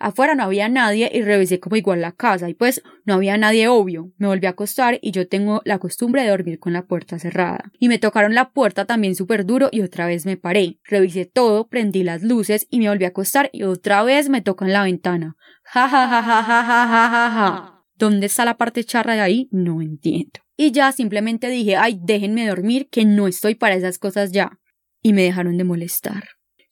Afuera 0.00 0.34
no 0.34 0.44
había 0.44 0.70
nadie 0.70 1.10
y 1.12 1.20
revisé 1.20 1.60
como 1.60 1.76
igual 1.76 2.00
la 2.00 2.12
casa 2.12 2.48
y 2.48 2.54
pues 2.54 2.82
no 3.04 3.14
había 3.14 3.36
nadie 3.36 3.68
obvio. 3.68 4.10
Me 4.16 4.28
volví 4.28 4.46
a 4.46 4.50
acostar 4.50 4.98
y 5.02 5.10
yo 5.10 5.28
tengo 5.28 5.60
la 5.66 5.78
costumbre 5.78 6.22
de 6.22 6.30
dormir 6.30 6.58
con 6.58 6.72
la 6.72 6.86
puerta 6.86 7.18
cerrada. 7.18 7.70
Y 7.78 7.88
me 7.88 7.98
tocaron 7.98 8.34
la 8.34 8.50
puerta 8.50 8.86
también 8.86 9.14
súper 9.14 9.44
duro 9.44 9.68
y 9.70 9.82
otra 9.82 10.06
vez 10.06 10.24
me 10.24 10.38
paré. 10.38 10.78
Revisé 10.84 11.26
todo, 11.26 11.68
prendí 11.68 12.02
las 12.02 12.22
luces 12.22 12.66
y 12.70 12.78
me 12.78 12.88
volví 12.88 13.04
a 13.04 13.08
acostar 13.08 13.50
y 13.52 13.64
otra 13.64 14.02
vez 14.02 14.30
me 14.30 14.40
tocan 14.40 14.72
la 14.72 14.84
ventana. 14.84 15.36
Ja 15.64 15.86
ja 15.86 16.08
ja 16.08 16.22
ja 16.22 16.42
ja 16.42 16.64
ja 16.64 16.86
ja 16.86 17.30
ja. 17.30 17.84
¿Dónde 17.94 18.26
está 18.26 18.46
la 18.46 18.56
parte 18.56 18.82
charra 18.82 19.12
de 19.12 19.20
ahí? 19.20 19.48
No 19.52 19.82
entiendo. 19.82 20.40
Y 20.56 20.72
ya 20.72 20.92
simplemente 20.92 21.50
dije, 21.50 21.76
ay, 21.76 22.00
déjenme 22.02 22.48
dormir, 22.48 22.88
que 22.90 23.04
no 23.04 23.28
estoy 23.28 23.54
para 23.54 23.74
esas 23.74 23.98
cosas 23.98 24.32
ya. 24.32 24.58
Y 25.02 25.12
me 25.12 25.22
dejaron 25.22 25.58
de 25.58 25.64
molestar. 25.64 26.24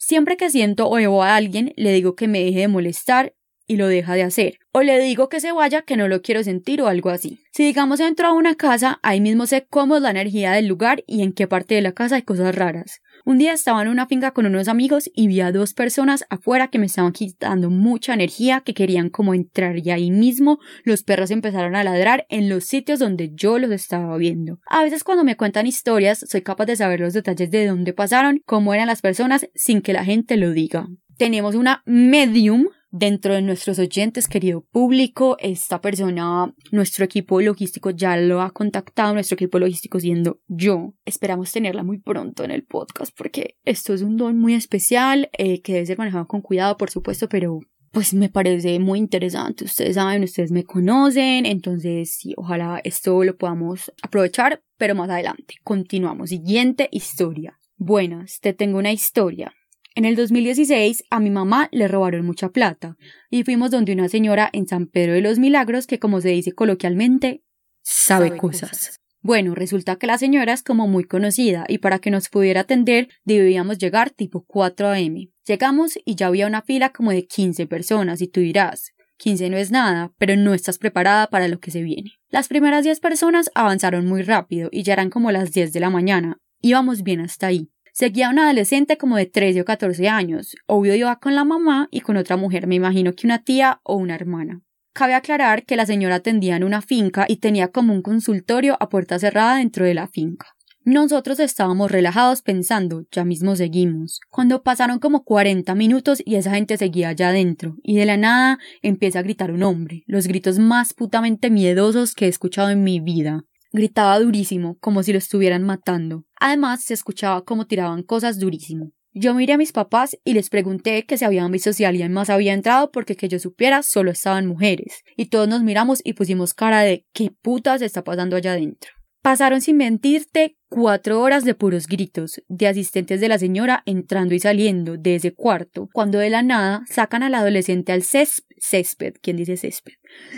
Siempre 0.09 0.39
que 0.39 0.49
siento 0.49 0.89
o 0.89 1.23
a 1.23 1.37
alguien, 1.37 1.75
le 1.77 1.93
digo 1.93 2.17
que 2.17 2.29
me 2.29 2.43
deje 2.43 2.61
de 2.61 2.69
molestar 2.69 3.35
y 3.67 3.77
lo 3.77 3.89
deja 3.89 4.15
de 4.15 4.23
hacer. 4.23 4.59
O 4.73 4.81
le 4.81 4.99
digo 5.01 5.29
que 5.29 5.39
se 5.39 5.53
vaya, 5.53 5.83
que 5.83 5.99
no 5.99 6.09
lo 6.09 6.23
quiero 6.23 6.43
sentir 6.43 6.81
o 6.81 6.87
algo 6.87 7.11
así. 7.11 7.41
Si 7.53 7.67
digamos 7.67 8.01
entro 8.01 8.29
a 8.29 8.33
una 8.33 8.55
casa, 8.55 9.01
ahí 9.03 9.21
mismo 9.21 9.47
sé 9.47 9.67
cómo 9.69 9.97
es 9.97 10.03
la 10.03 10.11
energía 10.11 10.53
del 10.53 10.67
lugar 10.67 11.05
y 11.07 11.23
en 11.23 11.35
qué 11.35 11.47
parte 11.47 11.75
de 11.75 11.83
la 11.83 11.93
casa 11.93 12.17
hay 12.17 12.23
cosas 12.23 12.55
raras. 12.55 13.03
Un 13.29 13.37
día 13.37 13.53
estaba 13.53 13.83
en 13.83 13.89
una 13.89 14.07
finca 14.07 14.31
con 14.31 14.47
unos 14.47 14.69
amigos 14.69 15.11
y 15.15 15.29
vi 15.29 15.43
a 15.43 15.53
dos 15.53 15.75
personas 15.75 16.25
afuera 16.31 16.69
que 16.69 16.79
me 16.79 16.87
estaban 16.87 17.13
quitando 17.13 17.69
mucha 17.69 18.15
energía, 18.15 18.63
que 18.63 18.73
querían 18.73 19.11
como 19.11 19.35
entrar 19.35 19.77
y 19.77 19.91
ahí 19.91 20.11
mismo 20.11 20.61
los 20.83 21.03
perros 21.03 21.31
empezaron 21.31 21.77
a 21.77 21.85
ladrar 21.85 22.25
en 22.31 22.49
los 22.49 22.65
sitios 22.65 23.01
donde 23.01 23.33
yo 23.35 23.59
los 23.59 23.71
estaba 23.71 24.17
viendo. 24.17 24.61
A 24.67 24.83
veces 24.83 25.05
cuando 25.05 25.25
me 25.25 25.37
cuentan 25.37 25.67
historias 25.67 26.25
soy 26.27 26.41
capaz 26.41 26.65
de 26.65 26.77
saber 26.77 27.01
los 27.01 27.13
detalles 27.13 27.51
de 27.51 27.67
dónde 27.67 27.93
pasaron, 27.93 28.41
cómo 28.47 28.73
eran 28.73 28.87
las 28.87 29.03
personas 29.03 29.47
sin 29.55 29.83
que 29.83 29.93
la 29.93 30.07
gente 30.07 30.39
lo 30.39 30.53
diga. 30.53 30.89
Tenemos 31.19 31.55
una 31.55 31.83
medium 31.85 32.69
dentro 32.91 33.35
de 33.35 33.43
nuestros 33.43 33.79
oyentes, 33.79 34.29
querido 34.29 34.63
público. 34.63 35.37
Esta 35.41 35.81
persona, 35.81 36.55
nuestro 36.73 37.05
equipo 37.05 37.41
logístico 37.41 37.91
ya 37.91 38.17
lo 38.17 38.41
ha 38.43 38.51
contactado, 38.51 39.15
nuestro 39.15 39.35
equipo 39.35 39.59
logístico 39.59 40.01
siendo 40.01 40.41
yo. 40.47 40.95
Esperamos 41.05 41.53
tenerla 41.53 41.83
muy 41.83 41.99
pronto 41.99 42.45
en 42.45 42.51
el 42.51 42.65
podcast 42.65 43.17
porque 43.17 43.57
esto 43.65 43.95
es 43.95 44.03
un 44.03 44.17
don 44.17 44.39
muy 44.39 44.55
especial 44.55 45.31
eh, 45.37 45.61
que 45.63 45.75
debe 45.75 45.87
ser 45.87 45.99
manejado 45.99 46.27
con 46.27 46.41
cuidado, 46.41 46.77
por 46.77 46.91
supuesto, 46.91 47.29
pero 47.29 47.61
pues 47.91 48.15
me 48.15 48.29
parece 48.29 48.79
muy 48.79 48.99
interesante. 48.99 49.65
Ustedes 49.65 49.95
saben, 49.95 50.23
ustedes 50.23 50.51
me 50.51 50.65
conocen, 50.65 51.47
entonces 51.47 52.15
sí, 52.15 52.35
ojalá 52.37 52.81
esto 52.85 53.25
lo 53.25 53.37
podamos 53.37 53.93
aprovechar, 54.03 54.63
pero 54.77 54.95
más 54.95 55.11
adelante. 55.11 55.55
Continuamos. 55.65 56.31
Siguiente 56.31 56.89
historia. 56.93 57.59
Buenas, 57.77 58.41
te 58.41 58.53
tengo 58.53 58.79
una 58.79 58.93
historia. 58.93 59.55
En 59.95 60.05
el 60.05 60.17
2016 60.17 61.05
a 61.11 61.21
mi 61.21 61.31
mamá 61.31 61.69
le 61.73 61.89
robaron 61.89 62.25
mucha 62.25 62.51
plata 62.51 62.97
y 63.31 63.45
fuimos 63.45 63.71
donde 63.71 63.93
una 63.93 64.09
señora 64.09 64.49
en 64.53 64.67
San 64.69 64.87
Pedro 64.87 65.15
de 65.15 65.23
los 65.23 65.39
Milagros 65.39 65.87
que 65.87 65.99
como 65.99 66.21
se 66.21 66.29
dice 66.29 66.53
coloquialmente 66.53 67.43
sabe, 67.83 68.37
cosas. 68.37 69.01
Bueno, 69.21 69.55
resulta 69.55 69.97
que 69.97 70.07
la 70.07 70.19
señora 70.19 70.53
es 70.53 70.63
como 70.63 70.87
muy 70.87 71.05
conocida 71.05 71.65
y 71.69 71.79
para 71.79 71.99
que 71.99 72.11
nos 72.11 72.29
pudiera 72.29 72.61
atender 72.61 73.09
debíamos 73.25 73.79
llegar 73.79 74.11
tipo 74.11 74.45
4 74.47 74.89
a.m. 74.89 75.29
Llegamos 75.47 75.99
y 76.05 76.15
ya 76.15 76.29
había 76.29 76.47
una 76.47 76.63
fila 76.63 76.91
como 76.91 77.11
de 77.11 77.27
15 77.27 77.67
personas 77.67 78.21
y 78.23 78.29
tú 78.29 78.41
dirás, 78.41 78.93
15 79.19 79.51
no 79.51 79.57
es 79.57 79.71
nada, 79.71 80.13
pero 80.19 80.37
no 80.37 80.55
estás 80.55 80.79
preparada 80.79 81.27
para 81.27 81.49
lo 81.49 81.59
que 81.59 81.71
se 81.71 81.83
viene. 81.83 82.13
Las 82.31 82.49
primeras 82.49 82.85
10 82.85 83.01
personas 83.01 83.51
avanzaron 83.55 84.07
muy 84.07 84.23
rápido 84.23 84.69
y 84.71 84.85
ya 84.85 84.93
eran 84.93 85.11
como 85.11 85.33
las 85.33 85.53
10 85.53 85.73
de 85.73 85.81
la 85.81 85.91
mañana. 85.91 86.39
Íbamos 86.61 87.03
bien 87.03 87.21
hasta 87.21 87.49
ahí. 87.49 87.69
Seguía 87.99 88.31
una 88.31 88.45
adolescente 88.45 88.97
como 88.97 89.17
de 89.17 89.27
13 89.27 89.63
o 89.63 89.65
14 89.65 90.09
años. 90.09 90.55
Obvio 90.67 90.95
iba 90.95 91.19
con 91.19 91.35
la 91.35 91.43
mamá 91.43 91.89
y 91.91 91.99
con 91.99 92.17
otra 92.17 92.37
mujer, 92.37 92.69
me 92.69 92.77
imagino 92.77 93.13
que 93.13 93.27
una 93.27 93.43
tía 93.43 93.81
o 93.83 93.97
una 93.97 94.15
hermana. 94.15 94.61
Cabe 94.93 95.15
aclarar 95.15 95.65
que 95.65 95.75
la 95.75 95.85
señora 95.85 96.15
atendía 96.15 96.55
en 96.55 96.63
una 96.63 96.81
finca 96.81 97.27
y 97.29 97.39
tenía 97.39 97.73
como 97.73 97.93
un 97.93 98.03
consultorio 98.03 98.77
a 98.79 98.89
puerta 98.89 99.19
cerrada 99.19 99.57
dentro 99.57 99.85
de 99.85 99.95
la 99.95 100.07
finca. 100.07 100.47
Nosotros 100.85 101.41
estábamos 101.41 101.91
relajados 101.91 102.43
pensando, 102.43 103.03
ya 103.11 103.25
mismo 103.25 103.57
seguimos, 103.57 104.21
cuando 104.31 104.63
pasaron 104.63 105.01
como 105.01 105.25
40 105.25 105.75
minutos 105.75 106.23
y 106.25 106.37
esa 106.37 106.55
gente 106.55 106.77
seguía 106.77 107.09
allá 107.09 107.31
adentro, 107.31 107.75
y 107.83 107.97
de 107.97 108.07
la 108.07 108.17
nada 108.17 108.61
empieza 108.81 109.19
a 109.19 109.23
gritar 109.23 109.51
un 109.51 109.65
hombre, 109.65 110.05
los 110.07 110.29
gritos 110.29 110.61
más 110.61 110.95
putamente 110.95 111.51
miedosos 111.51 112.15
que 112.15 112.27
he 112.27 112.29
escuchado 112.29 112.71
en 112.71 112.85
mi 112.85 113.01
vida. 113.01 113.45
Gritaba 113.73 114.19
durísimo, 114.19 114.79
como 114.81 115.03
si 115.03 115.13
lo 115.13 115.19
estuvieran 115.19 115.63
matando. 115.63 116.25
Además, 116.41 116.85
se 116.85 116.95
escuchaba 116.95 117.45
como 117.45 117.67
tiraban 117.67 118.03
cosas 118.03 118.39
durísimo. 118.39 118.93
Yo 119.13 119.35
miré 119.35 119.55
a 119.55 119.59
mis 119.59 119.73
papás 119.73 120.17
y 120.23 120.35
les 120.35 120.51
pregunté 120.51 121.05
que 121.05 121.19
si 121.19 121.25
habían 121.25 121.51
visto 121.51 121.73
si 121.73 121.85
alguien 121.85 122.13
más 122.13 122.31
había 122.31 122.53
entrado 122.53 122.91
porque 122.93 123.17
que 123.17 123.29
yo 123.29 123.39
supiera 123.39 123.83
solo 123.83 124.11
estaban 124.11 124.47
mujeres. 124.47 125.03
Y 125.17 125.27
todos 125.27 125.49
nos 125.49 125.63
miramos 125.63 126.01
y 126.05 126.13
pusimos 126.13 126.55
cara 126.55 126.83
de 126.83 127.07
¿qué 127.13 127.31
putas 127.43 127.83
está 127.83 128.05
pasando 128.05 128.37
allá 128.37 128.53
adentro? 128.53 128.93
Pasaron 129.23 129.61
sin 129.61 129.77
mentirte 129.79 130.58
cuatro 130.69 131.21
horas 131.21 131.45
de 131.45 131.55
puros 131.55 131.87
gritos, 131.87 132.43
de 132.49 132.67
asistentes 132.67 133.21
de 133.21 133.29
la 133.29 133.39
señora 133.39 133.83
entrando 133.87 134.35
y 134.35 134.41
saliendo 134.41 134.97
de 134.97 135.17
ese 135.17 135.35
cuarto, 135.35 135.89
cuando 135.93 136.19
de 136.19 136.31
la 136.31 136.43
nada 136.43 136.83
sacan 136.89 137.23
al 137.23 137.35
adolescente 137.35 137.93
al 137.93 138.03
césped, 138.03 139.15
¿quién 139.23 139.37
dice 139.37 139.57
césped? 139.57 139.95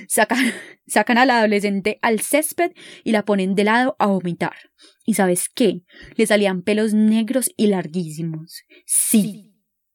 Sacan, 0.09 0.45
sacan 0.87 1.19
al 1.19 1.31
adolescente 1.31 1.99
al 2.03 2.21
césped 2.21 2.73
y 3.05 3.13
la 3.13 3.25
ponen 3.25 3.55
de 3.55 3.65
lado 3.65 3.97
a 3.99 4.07
vomitar. 4.07 4.57
¿Y 5.05 5.15
sabes 5.15 5.49
qué? 5.49 5.83
Le 6.17 6.27
salían 6.27 6.63
pelos 6.63 6.95
negros 6.95 7.51
y 7.57 7.67
larguísimos. 7.67 8.63
Sí, 8.87 9.53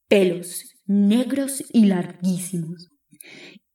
pelos 0.08 0.76
negros 0.86 1.64
y 1.72 1.86
larguísimos. 1.86 2.90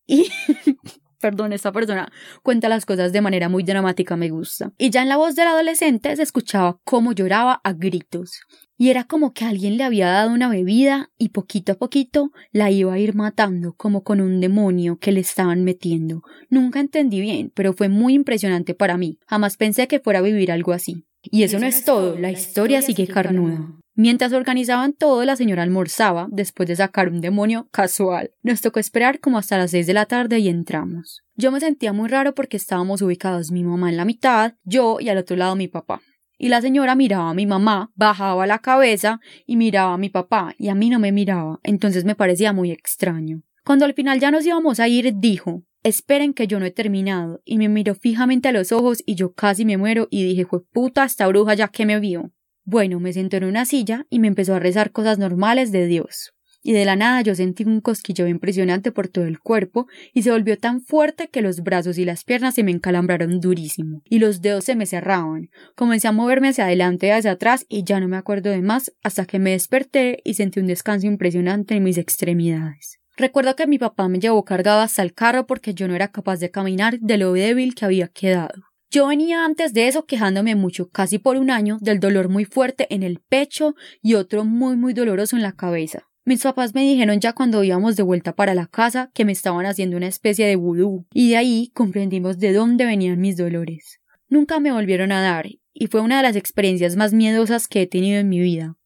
Y 0.06 0.28
perdón, 1.20 1.52
esta 1.52 1.72
persona 1.72 2.10
cuenta 2.42 2.68
las 2.68 2.86
cosas 2.86 3.12
de 3.12 3.20
manera 3.20 3.48
muy 3.48 3.62
dramática, 3.62 4.16
me 4.16 4.30
gusta. 4.30 4.72
Y 4.78 4.90
ya 4.90 5.02
en 5.02 5.08
la 5.08 5.16
voz 5.16 5.36
del 5.36 5.48
adolescente 5.48 6.14
se 6.16 6.22
escuchaba 6.22 6.78
cómo 6.84 7.12
lloraba 7.12 7.60
a 7.62 7.72
gritos. 7.72 8.40
Y 8.76 8.88
era 8.88 9.04
como 9.04 9.34
que 9.34 9.44
alguien 9.44 9.76
le 9.76 9.84
había 9.84 10.08
dado 10.08 10.32
una 10.32 10.48
bebida 10.48 11.10
y 11.18 11.28
poquito 11.28 11.72
a 11.72 11.74
poquito 11.74 12.30
la 12.50 12.70
iba 12.70 12.94
a 12.94 12.98
ir 12.98 13.14
matando, 13.14 13.74
como 13.74 14.02
con 14.02 14.22
un 14.22 14.40
demonio 14.40 14.98
que 14.98 15.12
le 15.12 15.20
estaban 15.20 15.64
metiendo. 15.64 16.22
Nunca 16.48 16.80
entendí 16.80 17.20
bien, 17.20 17.52
pero 17.54 17.74
fue 17.74 17.90
muy 17.90 18.14
impresionante 18.14 18.74
para 18.74 18.96
mí. 18.96 19.18
Jamás 19.26 19.58
pensé 19.58 19.86
que 19.86 20.00
fuera 20.00 20.20
a 20.20 20.22
vivir 20.22 20.50
algo 20.50 20.72
así. 20.72 21.04
Y 21.22 21.42
eso 21.42 21.58
no 21.58 21.66
es 21.66 21.84
todo, 21.84 22.18
la 22.18 22.30
historia 22.30 22.80
sigue 22.80 23.06
carnuda. 23.06 23.79
Mientras 24.02 24.32
organizaban 24.32 24.94
todo, 24.94 25.26
la 25.26 25.36
señora 25.36 25.62
almorzaba 25.62 26.26
después 26.30 26.66
de 26.66 26.74
sacar 26.74 27.10
un 27.10 27.20
demonio 27.20 27.68
casual. 27.70 28.30
Nos 28.42 28.62
tocó 28.62 28.80
esperar 28.80 29.20
como 29.20 29.36
hasta 29.36 29.58
las 29.58 29.72
seis 29.72 29.86
de 29.86 29.92
la 29.92 30.06
tarde 30.06 30.38
y 30.38 30.48
entramos. 30.48 31.20
Yo 31.36 31.52
me 31.52 31.60
sentía 31.60 31.92
muy 31.92 32.08
raro 32.08 32.34
porque 32.34 32.56
estábamos 32.56 33.02
ubicados 33.02 33.50
mi 33.50 33.62
mamá 33.62 33.90
en 33.90 33.98
la 33.98 34.06
mitad, 34.06 34.54
yo 34.64 35.00
y 35.00 35.10
al 35.10 35.18
otro 35.18 35.36
lado 35.36 35.54
mi 35.54 35.68
papá. 35.68 36.00
Y 36.38 36.48
la 36.48 36.62
señora 36.62 36.94
miraba 36.94 37.28
a 37.28 37.34
mi 37.34 37.44
mamá, 37.44 37.92
bajaba 37.94 38.46
la 38.46 38.60
cabeza 38.60 39.20
y 39.44 39.56
miraba 39.56 39.92
a 39.92 39.98
mi 39.98 40.08
papá, 40.08 40.54
y 40.56 40.70
a 40.70 40.74
mí 40.74 40.88
no 40.88 40.98
me 40.98 41.12
miraba, 41.12 41.60
entonces 41.62 42.06
me 42.06 42.14
parecía 42.14 42.54
muy 42.54 42.70
extraño. 42.70 43.42
Cuando 43.66 43.84
al 43.84 43.92
final 43.92 44.18
ya 44.18 44.30
nos 44.30 44.46
íbamos 44.46 44.80
a 44.80 44.88
ir, 44.88 45.12
dijo 45.16 45.64
Esperen 45.82 46.32
que 46.32 46.46
yo 46.46 46.58
no 46.58 46.64
he 46.64 46.70
terminado, 46.70 47.42
y 47.44 47.58
me 47.58 47.68
miró 47.68 47.94
fijamente 47.94 48.48
a 48.48 48.52
los 48.52 48.72
ojos 48.72 49.02
y 49.04 49.14
yo 49.16 49.34
casi 49.34 49.66
me 49.66 49.76
muero 49.76 50.08
y 50.10 50.24
dije, 50.24 50.46
puta 50.72 51.04
esta 51.04 51.26
bruja 51.26 51.52
ya 51.52 51.68
que 51.68 51.84
me 51.84 52.00
vio. 52.00 52.32
Bueno, 52.70 53.00
me 53.00 53.12
sentó 53.12 53.36
en 53.36 53.42
una 53.42 53.64
silla 53.64 54.06
y 54.10 54.20
me 54.20 54.28
empezó 54.28 54.54
a 54.54 54.60
rezar 54.60 54.92
cosas 54.92 55.18
normales 55.18 55.72
de 55.72 55.88
Dios. 55.88 56.34
Y 56.62 56.72
de 56.72 56.84
la 56.84 56.94
nada 56.94 57.20
yo 57.20 57.34
sentí 57.34 57.64
un 57.64 57.80
cosquillo 57.80 58.28
impresionante 58.28 58.92
por 58.92 59.08
todo 59.08 59.24
el 59.24 59.40
cuerpo 59.40 59.88
y 60.14 60.22
se 60.22 60.30
volvió 60.30 60.56
tan 60.56 60.80
fuerte 60.80 61.26
que 61.26 61.42
los 61.42 61.64
brazos 61.64 61.98
y 61.98 62.04
las 62.04 62.22
piernas 62.22 62.54
se 62.54 62.62
me 62.62 62.70
encalambraron 62.70 63.40
durísimo 63.40 64.02
y 64.04 64.20
los 64.20 64.40
dedos 64.40 64.66
se 64.66 64.76
me 64.76 64.86
cerraban. 64.86 65.50
Comencé 65.74 66.06
a 66.06 66.12
moverme 66.12 66.50
hacia 66.50 66.66
adelante 66.66 67.08
y 67.08 67.10
hacia 67.10 67.32
atrás 67.32 67.66
y 67.68 67.82
ya 67.82 67.98
no 67.98 68.06
me 68.06 68.16
acuerdo 68.16 68.50
de 68.50 68.62
más 68.62 68.92
hasta 69.02 69.26
que 69.26 69.40
me 69.40 69.50
desperté 69.50 70.20
y 70.22 70.34
sentí 70.34 70.60
un 70.60 70.68
descanso 70.68 71.08
impresionante 71.08 71.74
en 71.74 71.82
mis 71.82 71.98
extremidades. 71.98 73.00
Recuerdo 73.16 73.56
que 73.56 73.66
mi 73.66 73.80
papá 73.80 74.06
me 74.06 74.20
llevó 74.20 74.44
cargado 74.44 74.80
hasta 74.80 75.02
el 75.02 75.12
carro 75.12 75.48
porque 75.48 75.74
yo 75.74 75.88
no 75.88 75.96
era 75.96 76.12
capaz 76.12 76.38
de 76.38 76.52
caminar 76.52 77.00
de 77.00 77.18
lo 77.18 77.32
débil 77.32 77.74
que 77.74 77.84
había 77.84 78.06
quedado. 78.06 78.69
Yo 78.92 79.06
venía 79.06 79.44
antes 79.44 79.72
de 79.72 79.86
eso 79.86 80.04
quejándome 80.04 80.56
mucho, 80.56 80.90
casi 80.90 81.18
por 81.18 81.36
un 81.36 81.52
año, 81.52 81.78
del 81.80 82.00
dolor 82.00 82.28
muy 82.28 82.44
fuerte 82.44 82.92
en 82.92 83.04
el 83.04 83.20
pecho 83.20 83.76
y 84.02 84.14
otro 84.14 84.44
muy 84.44 84.76
muy 84.76 84.94
doloroso 84.94 85.36
en 85.36 85.42
la 85.42 85.52
cabeza. 85.52 86.08
Mis 86.24 86.42
papás 86.42 86.74
me 86.74 86.82
dijeron 86.82 87.20
ya 87.20 87.32
cuando 87.32 87.62
íbamos 87.62 87.94
de 87.94 88.02
vuelta 88.02 88.34
para 88.34 88.52
la 88.52 88.66
casa 88.66 89.12
que 89.14 89.24
me 89.24 89.30
estaban 89.30 89.64
haciendo 89.64 89.96
una 89.96 90.08
especie 90.08 90.44
de 90.44 90.56
vudú, 90.56 91.06
y 91.14 91.30
de 91.30 91.36
ahí 91.36 91.70
comprendimos 91.72 92.40
de 92.40 92.52
dónde 92.52 92.84
venían 92.84 93.20
mis 93.20 93.36
dolores. 93.36 94.00
Nunca 94.28 94.58
me 94.58 94.72
volvieron 94.72 95.12
a 95.12 95.22
dar, 95.22 95.46
y 95.72 95.86
fue 95.86 96.00
una 96.00 96.16
de 96.16 96.24
las 96.24 96.34
experiencias 96.34 96.96
más 96.96 97.12
miedosas 97.12 97.68
que 97.68 97.82
he 97.82 97.86
tenido 97.86 98.18
en 98.18 98.28
mi 98.28 98.40
vida. 98.40 98.76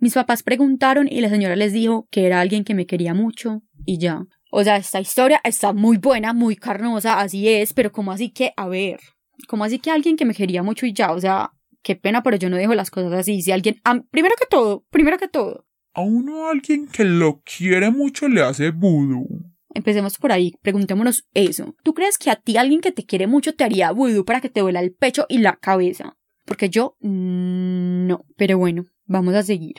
Mis 0.00 0.14
papás 0.14 0.42
preguntaron 0.42 1.08
y 1.08 1.20
la 1.20 1.28
señora 1.28 1.56
les 1.56 1.74
dijo 1.74 2.08
que 2.10 2.24
era 2.24 2.40
alguien 2.40 2.64
que 2.64 2.74
me 2.74 2.86
quería 2.86 3.12
mucho, 3.12 3.62
y 3.84 3.98
ya. 3.98 4.24
O 4.50 4.64
sea, 4.64 4.78
esta 4.78 4.98
historia 4.98 5.42
está 5.44 5.74
muy 5.74 5.98
buena, 5.98 6.32
muy 6.32 6.56
carnosa, 6.56 7.20
así 7.20 7.48
es, 7.48 7.74
pero 7.74 7.92
como 7.92 8.12
así 8.12 8.30
que, 8.30 8.54
a 8.56 8.66
ver, 8.66 8.98
como 9.48 9.64
así 9.64 9.78
que 9.78 9.90
alguien 9.90 10.16
que 10.16 10.24
me 10.24 10.34
quería 10.34 10.62
mucho 10.62 10.86
y 10.86 10.92
ya, 10.92 11.12
o 11.12 11.20
sea, 11.20 11.52
qué 11.82 11.96
pena, 11.96 12.22
pero 12.22 12.36
yo 12.36 12.48
no 12.48 12.56
dejo 12.56 12.74
las 12.74 12.90
cosas 12.90 13.12
así. 13.12 13.42
Si 13.42 13.52
alguien, 13.52 13.80
primero 14.10 14.34
que 14.38 14.46
todo, 14.46 14.84
primero 14.90 15.18
que 15.18 15.28
todo. 15.28 15.66
A 15.94 16.00
uno 16.00 16.48
alguien 16.48 16.86
que 16.88 17.04
lo 17.04 17.42
quiere 17.44 17.90
mucho 17.90 18.28
le 18.28 18.42
hace 18.42 18.70
vudú. 18.70 19.26
Empecemos 19.74 20.18
por 20.18 20.32
ahí, 20.32 20.54
preguntémonos 20.62 21.26
eso. 21.34 21.74
¿Tú 21.82 21.94
crees 21.94 22.18
que 22.18 22.30
a 22.30 22.36
ti 22.36 22.56
alguien 22.56 22.80
que 22.80 22.92
te 22.92 23.04
quiere 23.04 23.26
mucho 23.26 23.54
te 23.54 23.64
haría 23.64 23.90
vudú 23.90 24.24
para 24.24 24.40
que 24.40 24.50
te 24.50 24.60
duela 24.60 24.80
el 24.80 24.92
pecho 24.92 25.26
y 25.28 25.38
la 25.38 25.56
cabeza? 25.56 26.16
Porque 26.44 26.68
yo 26.68 26.96
mm, 27.00 28.06
no. 28.06 28.24
Pero 28.36 28.58
bueno, 28.58 28.86
vamos 29.06 29.34
a 29.34 29.42
seguir. 29.42 29.76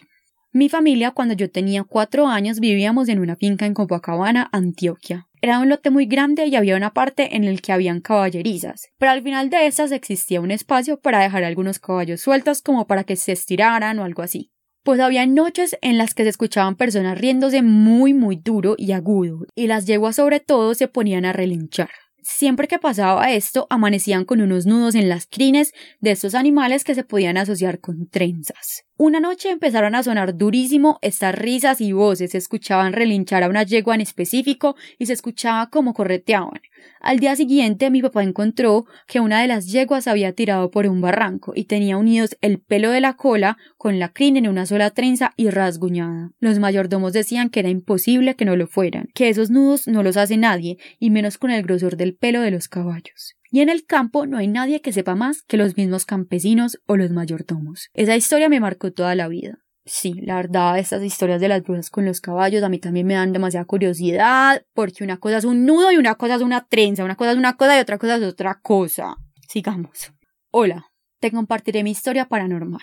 Mi 0.52 0.70
familia, 0.70 1.12
cuando 1.12 1.34
yo 1.34 1.50
tenía 1.50 1.84
cuatro 1.84 2.28
años, 2.28 2.60
vivíamos 2.60 3.10
en 3.10 3.20
una 3.20 3.36
finca 3.36 3.66
en 3.66 3.74
Copacabana, 3.74 4.50
Antioquia. 4.52 5.28
Era 5.44 5.60
un 5.60 5.68
lote 5.68 5.90
muy 5.90 6.06
grande 6.06 6.46
y 6.46 6.56
había 6.56 6.78
una 6.78 6.94
parte 6.94 7.36
en 7.36 7.44
el 7.44 7.62
que 7.62 7.74
habían 7.74 8.00
caballerizas, 8.00 8.88
pero 8.98 9.12
al 9.12 9.22
final 9.24 9.50
de 9.50 9.68
estas 9.68 9.92
existía 9.92 10.40
un 10.40 10.52
espacio 10.52 11.02
para 11.02 11.20
dejar 11.20 11.44
algunos 11.44 11.80
caballos 11.80 12.22
sueltos 12.22 12.62
como 12.62 12.88
para 12.88 13.04
que 13.04 13.18
se 13.18 13.34
estiraran 13.34 14.00
o 14.00 14.06
algo 14.06 14.22
así. 14.22 14.54
Pues 14.86 15.02
había 15.02 15.28
noches 15.28 15.78
en 15.82 15.98
las 15.98 16.14
que 16.14 16.24
se 16.24 16.30
escuchaban 16.30 16.78
personas 16.78 17.18
riéndose 17.18 17.62
muy 17.62 18.14
muy 18.14 18.38
duro 18.38 18.76
y 18.78 18.94
agudo, 18.94 19.46
y 19.54 19.68
las 19.68 19.86
yeguas 19.86 20.16
sobre 20.16 20.40
todo 20.40 20.76
se 20.76 20.88
ponían 20.88 21.26
a 21.26 21.34
relinchar. 21.34 21.90
Siempre 22.22 22.70
que 22.70 22.80
pasaba 22.80 23.30
esto, 23.30 23.68
amanecían 23.70 24.24
con 24.24 24.40
unos 24.40 24.66
nudos 24.66 24.96
en 24.96 25.10
las 25.10 25.28
crines 25.28 25.74
de 26.00 26.12
estos 26.12 26.36
animales 26.36 26.86
que 26.86 26.96
se 26.96 27.04
podían 27.04 27.36
asociar 27.36 27.82
con 27.82 28.08
trenzas. 28.08 28.86
Una 28.96 29.20
noche 29.20 29.50
empezaron 29.50 29.96
a 29.96 30.04
sonar 30.04 30.38
durísimo 30.38 31.00
estas 31.02 31.34
risas 31.34 31.82
y 31.82 31.94
voces, 31.94 32.30
se 32.32 32.38
escuchaban 32.38 32.94
relinchar 32.94 33.42
a 33.42 33.50
una 33.50 33.64
yegua 33.64 33.96
en 33.96 34.02
específico 34.02 34.76
y 35.00 35.08
se 35.08 35.14
escuchaba 35.14 35.72
como 35.72 35.96
correteaban. 35.96 36.62
Al 37.02 37.18
día 37.18 37.36
siguiente 37.36 37.90
mi 37.90 38.04
papá 38.04 38.22
encontró 38.22 38.86
que 39.08 39.20
una 39.20 39.42
de 39.42 39.48
las 39.48 39.72
yeguas 39.72 40.08
había 40.08 40.34
tirado 40.34 40.70
por 40.70 40.86
un 40.86 41.02
barranco 41.02 41.54
y 41.56 41.66
tenía 41.66 41.98
unidos 41.98 42.38
el 42.42 42.60
pelo 42.60 42.92
de 42.92 43.02
la 43.02 43.14
cola 43.14 43.58
con 43.78 43.98
la 43.98 44.10
crin 44.10 44.38
en 44.38 44.48
una 44.48 44.68
sola 44.68 44.92
trenza 44.92 45.34
y 45.38 45.50
rasguñada. 45.50 46.30
Los 46.40 46.60
mayordomos 46.60 47.14
decían 47.14 47.50
que 47.50 47.62
era 47.62 47.70
imposible 47.70 48.36
que 48.36 48.46
no 48.46 48.56
lo 48.56 48.68
fueran, 48.68 49.10
que 49.16 49.30
esos 49.30 49.50
nudos 49.50 49.88
no 49.88 50.04
los 50.04 50.18
hace 50.18 50.38
nadie, 50.38 50.78
y 51.00 51.10
menos 51.10 51.40
con 51.40 51.50
el 51.50 51.64
grosor 51.64 51.98
del 51.98 52.14
pelo 52.14 52.42
de 52.42 52.52
los 52.52 52.68
caballos. 52.68 53.36
Y 53.54 53.62
en 53.62 53.70
el 53.70 53.86
campo 53.86 54.26
no 54.26 54.40
hay 54.40 54.48
nadie 54.48 54.82
que 54.82 54.92
sepa 54.92 55.14
más 55.14 55.44
que 55.44 55.58
los 55.58 55.78
mismos 55.78 56.08
campesinos 56.08 56.80
o 56.88 56.98
los 56.98 57.12
mayordomos. 57.12 57.92
Esa 57.94 58.16
historia 58.16 58.50
me 58.50 58.60
marcó 58.60 58.92
toda 58.92 59.14
la 59.14 59.28
vida. 59.28 59.60
Sí, 59.86 60.14
la 60.24 60.38
verdad, 60.38 60.80
estas 60.80 61.04
historias 61.04 61.40
de 61.40 61.50
las 61.50 61.62
brujas 61.62 61.92
con 61.92 62.04
los 62.04 62.20
caballos 62.20 62.64
a 62.64 62.70
mí 62.70 62.80
también 62.80 63.06
me 63.06 63.14
dan 63.14 63.32
demasiada 63.32 63.66
curiosidad, 63.66 64.64
porque 64.74 65.04
una 65.04 65.18
cosa 65.18 65.38
es 65.38 65.46
un 65.46 65.68
nudo 65.68 65.92
y 65.92 65.98
una 65.98 66.16
cosa 66.16 66.34
es 66.34 66.42
una 66.42 66.66
trenza, 66.66 67.04
una 67.04 67.16
cosa 67.16 67.34
es 67.34 67.38
una 67.38 67.56
cosa 67.56 67.78
y 67.78 67.82
otra 67.82 68.00
cosa 68.00 68.16
es 68.16 68.24
otra 68.24 68.60
cosa. 68.60 69.18
Sigamos. 69.48 70.12
Hola, 70.50 70.88
te 71.20 71.30
compartiré 71.30 71.84
mi 71.84 71.92
historia 71.92 72.28
paranormal. 72.28 72.82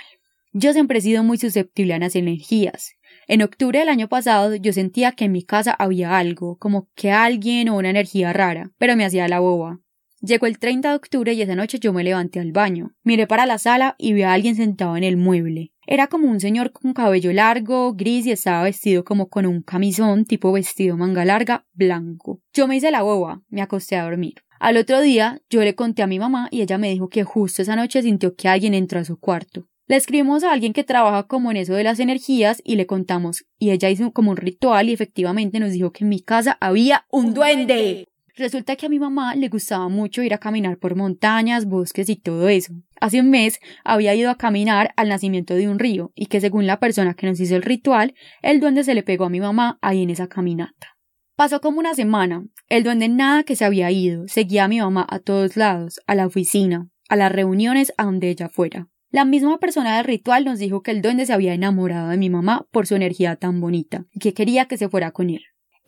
Yo 0.53 0.73
siempre 0.73 1.01
he 1.01 1.03
sido 1.03 1.25
muy 1.25 1.39
susceptible 1.39 1.95
a 1.95 1.99
las 1.99 2.15
energías. 2.15 2.93
En 3.27 3.43
octubre 3.43 3.81
del 3.81 3.89
año 3.89 4.09
pasado 4.09 4.55
yo 4.55 4.73
sentía 4.73 5.11
que 5.13 5.25
en 5.25 5.33
mi 5.33 5.43
casa 5.43 5.73
había 5.73 6.17
algo, 6.17 6.59
como 6.59 6.89
que 6.95 7.11
alguien 7.11 7.71
o 7.71 7.77
una 7.77 7.91
energía 7.91 8.33
rara, 8.33 8.71
pero 8.79 8.95
me 8.95 9.05
hacía 9.05 9.27
la 9.27 9.41
boba. 9.41 9.81
Llegó 10.23 10.47
el 10.47 10.59
30 10.59 10.91
de 10.91 10.95
octubre 10.97 11.33
y 11.33 11.41
esa 11.41 11.55
noche 11.55 11.79
yo 11.79 11.95
me 11.95 12.05
levanté 12.05 12.41
al 12.41 12.53
baño. 12.53 12.93
Miré 13.05 13.27
para 13.27 13.47
la 13.47 13.57
sala 13.57 13.97
y 13.99 14.13
vi 14.13 14.23
a 14.23 14.35
alguien 14.35 14.55
sentado 14.55 14.97
en 14.99 15.05
el 15.05 15.17
mueble. 15.17 15.73
Era 15.87 16.09
como 16.09 16.29
un 16.29 16.41
señor 16.41 16.73
con 16.73 16.93
cabello 16.93 17.33
largo, 17.33 17.95
gris 17.95 18.27
y 18.27 18.33
estaba 18.33 18.63
vestido 18.63 19.03
como 19.03 19.31
con 19.31 19.47
un 19.47 19.63
camisón 19.63 20.27
tipo 20.27 20.53
vestido 20.53 20.99
manga 20.99 21.25
larga, 21.25 21.67
blanco. 21.73 22.43
Yo 22.53 22.69
me 22.69 22.77
hice 22.77 22.91
la 22.91 23.03
boba, 23.03 23.43
me 23.49 23.63
acosté 23.63 23.97
a 23.97 24.05
dormir. 24.05 24.35
Al 24.59 24.77
otro 24.77 25.01
día 25.01 25.41
yo 25.49 25.63
le 25.63 25.75
conté 25.75 26.03
a 26.03 26.07
mi 26.07 26.19
mamá 26.19 26.49
y 26.51 26.61
ella 26.61 26.77
me 26.77 26.91
dijo 26.91 27.09
que 27.09 27.25
justo 27.25 27.63
esa 27.63 27.75
noche 27.75 28.03
sintió 28.03 28.37
que 28.37 28.47
alguien 28.47 28.75
entró 28.75 29.01
a 29.01 29.05
su 29.07 29.19
cuarto. 29.19 29.69
Le 29.87 29.97
escribimos 29.97 30.45
a 30.45 30.53
alguien 30.53 30.75
que 30.75 30.85
trabaja 30.85 31.23
como 31.23 31.51
en 31.51 31.57
eso 31.57 31.73
de 31.73 31.83
las 31.83 31.99
energías 31.99 32.61
y 32.63 32.77
le 32.77 32.87
contamos 32.87 33.47
y 33.59 33.71
ella 33.71 33.89
hizo 33.89 34.13
como 34.13 34.33
un 34.33 34.37
ritual 34.37 34.91
y 34.91 34.93
efectivamente 34.93 35.59
nos 35.61 35.73
dijo 35.73 35.93
que 35.93 36.05
en 36.05 36.11
mi 36.11 36.21
casa 36.21 36.59
había 36.61 37.07
un 37.11 37.33
duende. 37.33 38.07
Resulta 38.37 38.77
que 38.77 38.87
a 38.87 38.89
mi 38.89 38.99
mamá 38.99 39.35
le 39.35 39.49
gustaba 39.49 39.89
mucho 39.89 40.23
ir 40.23 40.35
a 40.35 40.39
caminar 40.39 40.79
por 40.79 40.97
montañas, 40.97 41.67
bosques 41.67 42.09
y 42.09 42.17
todo 42.17 42.49
eso. 42.49 42.73
Hace 43.01 43.21
un 43.21 43.31
mes 43.31 43.59
había 43.85 44.15
ido 44.15 44.31
a 44.31 44.37
caminar 44.37 44.93
al 44.97 45.09
nacimiento 45.09 45.55
de 45.55 45.69
un 45.69 45.79
río 45.79 46.13
y 46.15 46.27
que 46.27 46.41
según 46.41 46.67
la 46.67 46.79
persona 46.81 47.15
que 47.15 47.27
nos 47.27 47.41
hizo 47.41 47.57
el 47.57 47.63
ritual, 47.63 48.15
el 48.43 48.61
duende 48.61 48.85
se 48.85 48.95
le 48.95 49.03
pegó 49.03 49.25
a 49.25 49.31
mi 49.31 49.41
mamá 49.41 49.79
ahí 49.83 50.03
en 50.03 50.11
esa 50.11 50.29
caminata. 50.29 50.97
Pasó 51.37 51.61
como 51.61 51.79
una 51.79 51.95
semana. 51.95 52.45
El 52.69 52.85
duende 52.85 53.09
nada 53.09 53.45
que 53.45 53.57
se 53.57 53.65
había 53.65 53.91
ido, 53.91 54.29
seguía 54.29 54.65
a 54.65 54.69
mi 54.69 54.79
mamá 54.79 55.07
a 55.09 55.19
todos 55.21 55.57
lados, 55.57 56.01
a 56.07 56.15
la 56.15 56.27
oficina, 56.27 56.89
a 57.09 57.17
las 57.17 57.33
reuniones, 57.33 57.93
a 57.97 58.05
donde 58.05 58.29
ella 58.29 58.49
fuera. 58.49 58.89
La 59.11 59.25
misma 59.25 59.59
persona 59.59 59.97
del 59.97 60.05
ritual 60.05 60.45
nos 60.45 60.61
dijo 60.61 60.83
que 60.83 60.93
el 60.93 61.03
duende 61.03 61.27
se 61.27 61.33
había 61.33 61.53
enamorado 61.53 62.11
de 62.11 62.17
mi 62.17 62.31
mamá 62.31 62.67
por 62.71 62.87
su 62.87 62.95
energía 62.95 63.35
tan 63.35 63.61
bonita 63.61 64.05
y 64.13 64.21
que 64.21 64.35
quería 64.35 64.67
que 64.67 64.77
se 64.77 64.89
fuera 64.89 65.11
con 65.11 65.31
él. 65.31 65.43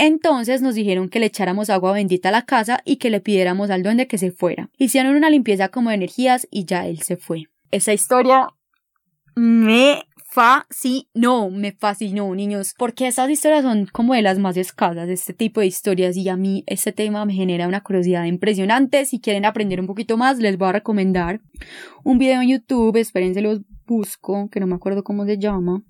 Entonces 0.04 0.62
nos 0.62 0.74
dijeron 0.74 1.08
que 1.08 1.20
le 1.20 1.26
echáramos 1.26 1.70
agua 1.70 1.92
bendita 1.92 2.30
a 2.30 2.32
la 2.32 2.42
casa 2.42 2.80
y 2.84 2.96
que 2.96 3.08
le 3.08 3.20
pidiéramos 3.20 3.70
al 3.70 3.84
duende 3.84 4.08
que 4.08 4.18
se 4.18 4.32
fuera. 4.32 4.68
Hicieron 4.76 5.14
una 5.14 5.30
limpieza 5.30 5.68
como 5.68 5.90
de 5.90 5.94
energías 5.94 6.48
y 6.50 6.64
ya 6.64 6.88
él 6.88 7.02
se 7.02 7.16
fue. 7.16 7.44
Esa 7.70 7.92
historia 7.92 8.48
me 9.36 10.02
fascinó, 10.28 11.50
me 11.50 11.70
fascinó, 11.70 12.34
niños, 12.34 12.74
porque 12.76 13.06
estas 13.06 13.30
historias 13.30 13.62
son 13.62 13.86
como 13.92 14.14
de 14.14 14.22
las 14.22 14.40
más 14.40 14.56
escasas, 14.56 15.08
este 15.08 15.34
tipo 15.34 15.60
de 15.60 15.66
historias, 15.66 16.16
y 16.16 16.28
a 16.28 16.36
mí 16.36 16.64
este 16.66 16.90
tema 16.90 17.24
me 17.24 17.34
genera 17.34 17.68
una 17.68 17.84
curiosidad 17.84 18.24
impresionante. 18.24 19.04
Si 19.04 19.20
quieren 19.20 19.44
aprender 19.44 19.78
un 19.78 19.86
poquito 19.86 20.16
más, 20.16 20.38
les 20.40 20.58
voy 20.58 20.70
a 20.70 20.72
recomendar 20.72 21.40
un 22.02 22.18
video 22.18 22.42
en 22.42 22.48
YouTube, 22.48 22.96
espérense 22.96 23.40
los 23.40 23.60
busco, 23.86 24.48
que 24.50 24.58
no 24.58 24.66
me 24.66 24.74
acuerdo 24.74 25.04
cómo 25.04 25.24
se 25.26 25.38
llama. 25.38 25.84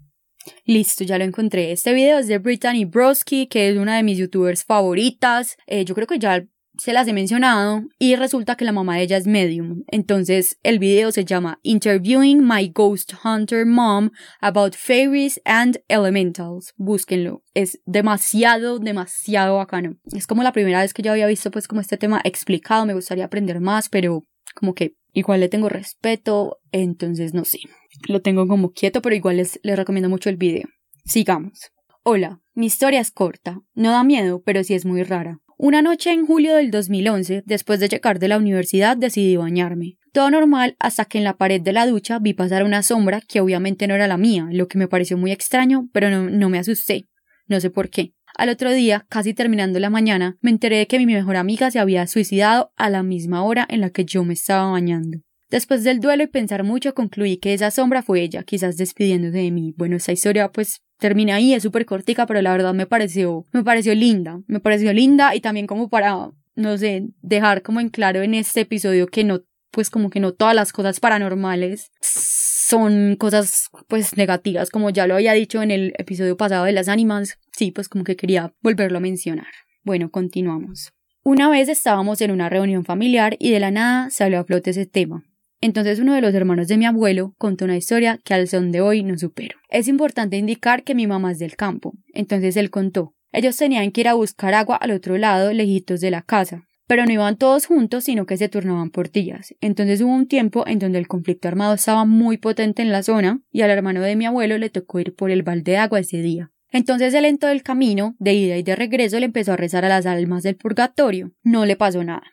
Listo, 0.64 1.04
ya 1.04 1.18
lo 1.18 1.24
encontré. 1.24 1.72
Este 1.72 1.92
video 1.92 2.18
es 2.18 2.28
de 2.28 2.38
Brittany 2.38 2.84
Broski, 2.84 3.46
que 3.46 3.68
es 3.68 3.76
una 3.76 3.96
de 3.96 4.02
mis 4.02 4.18
youtubers 4.18 4.64
favoritas. 4.64 5.56
Eh, 5.66 5.84
yo 5.84 5.94
creo 5.94 6.06
que 6.06 6.18
ya 6.18 6.44
se 6.78 6.92
las 6.92 7.06
he 7.06 7.12
mencionado 7.12 7.82
y 7.98 8.16
resulta 8.16 8.56
que 8.56 8.64
la 8.64 8.72
mamá 8.72 8.96
de 8.96 9.02
ella 9.02 9.16
es 9.16 9.26
medium. 9.26 9.84
Entonces 9.88 10.58
el 10.62 10.78
video 10.78 11.12
se 11.12 11.24
llama 11.24 11.58
Interviewing 11.62 12.46
My 12.46 12.68
Ghost 12.68 13.12
Hunter 13.24 13.66
Mom 13.66 14.10
About 14.40 14.74
Fairies 14.74 15.40
and 15.44 15.82
Elementals. 15.88 16.72
Búsquenlo. 16.76 17.42
Es 17.54 17.80
demasiado, 17.84 18.78
demasiado 18.78 19.56
bacano. 19.56 19.96
Es 20.12 20.26
como 20.26 20.42
la 20.42 20.52
primera 20.52 20.80
vez 20.80 20.94
que 20.94 21.02
yo 21.02 21.12
había 21.12 21.26
visto 21.26 21.50
pues 21.50 21.68
como 21.68 21.80
este 21.80 21.98
tema 21.98 22.20
explicado. 22.24 22.86
Me 22.86 22.94
gustaría 22.94 23.26
aprender 23.26 23.60
más, 23.60 23.88
pero 23.88 24.24
como 24.54 24.74
que 24.74 24.96
igual 25.12 25.40
le 25.40 25.48
tengo 25.48 25.68
respeto. 25.68 26.58
Entonces 26.72 27.34
no 27.34 27.44
sé. 27.44 27.60
Lo 28.08 28.22
tengo 28.22 28.46
como 28.46 28.72
quieto, 28.72 29.02
pero 29.02 29.14
igual 29.14 29.36
les, 29.36 29.60
recomiendo 29.62 30.08
mucho 30.08 30.28
el 30.28 30.36
video. 30.36 30.68
Sigamos. 31.04 31.70
Hola, 32.04 32.40
mi 32.54 32.66
historia 32.66 33.00
es 33.00 33.10
corta. 33.10 33.60
No 33.74 33.92
da 33.92 34.04
miedo, 34.04 34.42
pero 34.44 34.64
sí 34.64 34.74
es 34.74 34.84
muy 34.84 35.02
rara. 35.02 35.40
Una 35.56 35.82
noche 35.82 36.10
en 36.10 36.26
julio 36.26 36.56
del 36.56 36.70
2011, 36.70 37.44
después 37.46 37.78
de 37.78 37.88
llegar 37.88 38.18
de 38.18 38.28
la 38.28 38.38
universidad, 38.38 38.96
decidí 38.96 39.36
bañarme. 39.36 39.98
Todo 40.12 40.30
normal 40.30 40.76
hasta 40.80 41.04
que 41.04 41.18
en 41.18 41.24
la 41.24 41.36
pared 41.36 41.60
de 41.60 41.72
la 41.72 41.86
ducha 41.86 42.18
vi 42.18 42.34
pasar 42.34 42.64
una 42.64 42.82
sombra 42.82 43.20
que 43.20 43.40
obviamente 43.40 43.86
no 43.86 43.94
era 43.94 44.08
la 44.08 44.18
mía, 44.18 44.48
lo 44.50 44.66
que 44.66 44.78
me 44.78 44.88
pareció 44.88 45.16
muy 45.16 45.30
extraño, 45.30 45.88
pero 45.92 46.10
no, 46.10 46.28
no 46.28 46.48
me 46.48 46.58
asusté. 46.58 47.06
No 47.46 47.60
sé 47.60 47.70
por 47.70 47.90
qué. 47.90 48.12
Al 48.36 48.48
otro 48.48 48.72
día, 48.72 49.06
casi 49.08 49.34
terminando 49.34 49.78
la 49.78 49.90
mañana, 49.90 50.36
me 50.40 50.50
enteré 50.50 50.78
de 50.78 50.86
que 50.86 50.98
mi 50.98 51.06
mejor 51.06 51.36
amiga 51.36 51.70
se 51.70 51.78
había 51.78 52.06
suicidado 52.06 52.72
a 52.76 52.90
la 52.90 53.02
misma 53.02 53.44
hora 53.44 53.66
en 53.68 53.80
la 53.80 53.90
que 53.90 54.04
yo 54.04 54.24
me 54.24 54.34
estaba 54.34 54.70
bañando. 54.70 55.18
Después 55.52 55.84
del 55.84 56.00
duelo 56.00 56.22
y 56.22 56.28
pensar 56.28 56.64
mucho, 56.64 56.94
concluí 56.94 57.36
que 57.36 57.52
esa 57.52 57.70
sombra 57.70 58.02
fue 58.02 58.22
ella, 58.22 58.42
quizás 58.42 58.78
despidiéndose 58.78 59.36
de 59.36 59.50
mí. 59.50 59.74
Bueno, 59.76 59.96
esa 59.96 60.10
historia 60.10 60.50
pues 60.50 60.80
termina 60.98 61.34
ahí, 61.34 61.52
es 61.52 61.62
súper 61.62 61.84
cortica, 61.84 62.24
pero 62.24 62.40
la 62.40 62.52
verdad 62.52 62.72
me 62.72 62.86
pareció, 62.86 63.44
me 63.52 63.62
pareció 63.62 63.94
linda, 63.94 64.40
me 64.46 64.60
pareció 64.60 64.94
linda 64.94 65.34
y 65.34 65.42
también 65.42 65.66
como 65.66 65.90
para, 65.90 66.30
no 66.54 66.78
sé, 66.78 67.10
dejar 67.20 67.60
como 67.60 67.80
en 67.80 67.90
claro 67.90 68.22
en 68.22 68.32
este 68.32 68.62
episodio 68.62 69.06
que 69.08 69.24
no, 69.24 69.42
pues 69.70 69.90
como 69.90 70.08
que 70.08 70.20
no 70.20 70.32
todas 70.32 70.54
las 70.54 70.72
cosas 70.72 71.00
paranormales 71.00 71.90
son 72.00 73.16
cosas 73.16 73.68
pues 73.88 74.16
negativas, 74.16 74.70
como 74.70 74.88
ya 74.88 75.06
lo 75.06 75.16
había 75.16 75.34
dicho 75.34 75.60
en 75.60 75.70
el 75.70 75.92
episodio 75.98 76.38
pasado 76.38 76.64
de 76.64 76.72
las 76.72 76.88
ánimas, 76.88 77.36
sí, 77.52 77.72
pues 77.72 77.90
como 77.90 78.04
que 78.04 78.16
quería 78.16 78.54
volverlo 78.62 78.96
a 78.96 79.02
mencionar. 79.02 79.52
Bueno, 79.84 80.10
continuamos. 80.10 80.94
Una 81.24 81.50
vez 81.50 81.68
estábamos 81.68 82.22
en 82.22 82.30
una 82.30 82.48
reunión 82.48 82.86
familiar 82.86 83.36
y 83.38 83.50
de 83.50 83.60
la 83.60 83.70
nada 83.70 84.08
salió 84.08 84.40
a 84.40 84.44
flote 84.44 84.70
ese 84.70 84.86
tema. 84.86 85.24
Entonces 85.62 86.00
uno 86.00 86.12
de 86.12 86.20
los 86.20 86.34
hermanos 86.34 86.66
de 86.66 86.76
mi 86.76 86.86
abuelo 86.86 87.34
contó 87.38 87.64
una 87.64 87.76
historia 87.76 88.18
que 88.24 88.34
al 88.34 88.48
son 88.48 88.72
de 88.72 88.80
hoy 88.80 89.04
no 89.04 89.16
supero. 89.16 89.58
Es 89.70 89.86
importante 89.86 90.36
indicar 90.36 90.82
que 90.82 90.96
mi 90.96 91.06
mamá 91.06 91.30
es 91.30 91.38
del 91.38 91.54
campo. 91.54 91.94
Entonces 92.12 92.56
él 92.56 92.68
contó. 92.68 93.14
Ellos 93.30 93.56
tenían 93.56 93.92
que 93.92 94.00
ir 94.00 94.08
a 94.08 94.14
buscar 94.14 94.54
agua 94.54 94.74
al 94.76 94.90
otro 94.90 95.16
lado, 95.18 95.52
lejitos 95.52 96.00
de 96.00 96.10
la 96.10 96.22
casa. 96.22 96.64
Pero 96.88 97.06
no 97.06 97.12
iban 97.12 97.36
todos 97.36 97.66
juntos, 97.66 98.04
sino 98.04 98.26
que 98.26 98.36
se 98.36 98.48
turnaban 98.48 98.90
por 98.90 99.12
días. 99.12 99.54
Entonces 99.60 100.00
hubo 100.00 100.12
un 100.12 100.26
tiempo 100.26 100.66
en 100.66 100.80
donde 100.80 100.98
el 100.98 101.06
conflicto 101.06 101.46
armado 101.46 101.74
estaba 101.74 102.04
muy 102.04 102.38
potente 102.38 102.82
en 102.82 102.90
la 102.90 103.04
zona 103.04 103.40
y 103.52 103.62
al 103.62 103.70
hermano 103.70 104.00
de 104.00 104.16
mi 104.16 104.26
abuelo 104.26 104.58
le 104.58 104.68
tocó 104.68 104.98
ir 104.98 105.14
por 105.14 105.30
el 105.30 105.44
balde 105.44 105.72
de 105.72 105.78
agua 105.78 106.00
ese 106.00 106.22
día. 106.22 106.50
Entonces 106.72 107.14
él 107.14 107.24
en 107.24 107.38
todo 107.38 107.52
el 107.52 107.62
camino, 107.62 108.16
de 108.18 108.34
ida 108.34 108.56
y 108.56 108.64
de 108.64 108.74
regreso, 108.74 109.20
le 109.20 109.26
empezó 109.26 109.52
a 109.52 109.56
rezar 109.56 109.84
a 109.84 109.88
las 109.88 110.06
almas 110.06 110.42
del 110.42 110.56
purgatorio. 110.56 111.30
No 111.44 111.66
le 111.66 111.76
pasó 111.76 112.02
nada. 112.02 112.24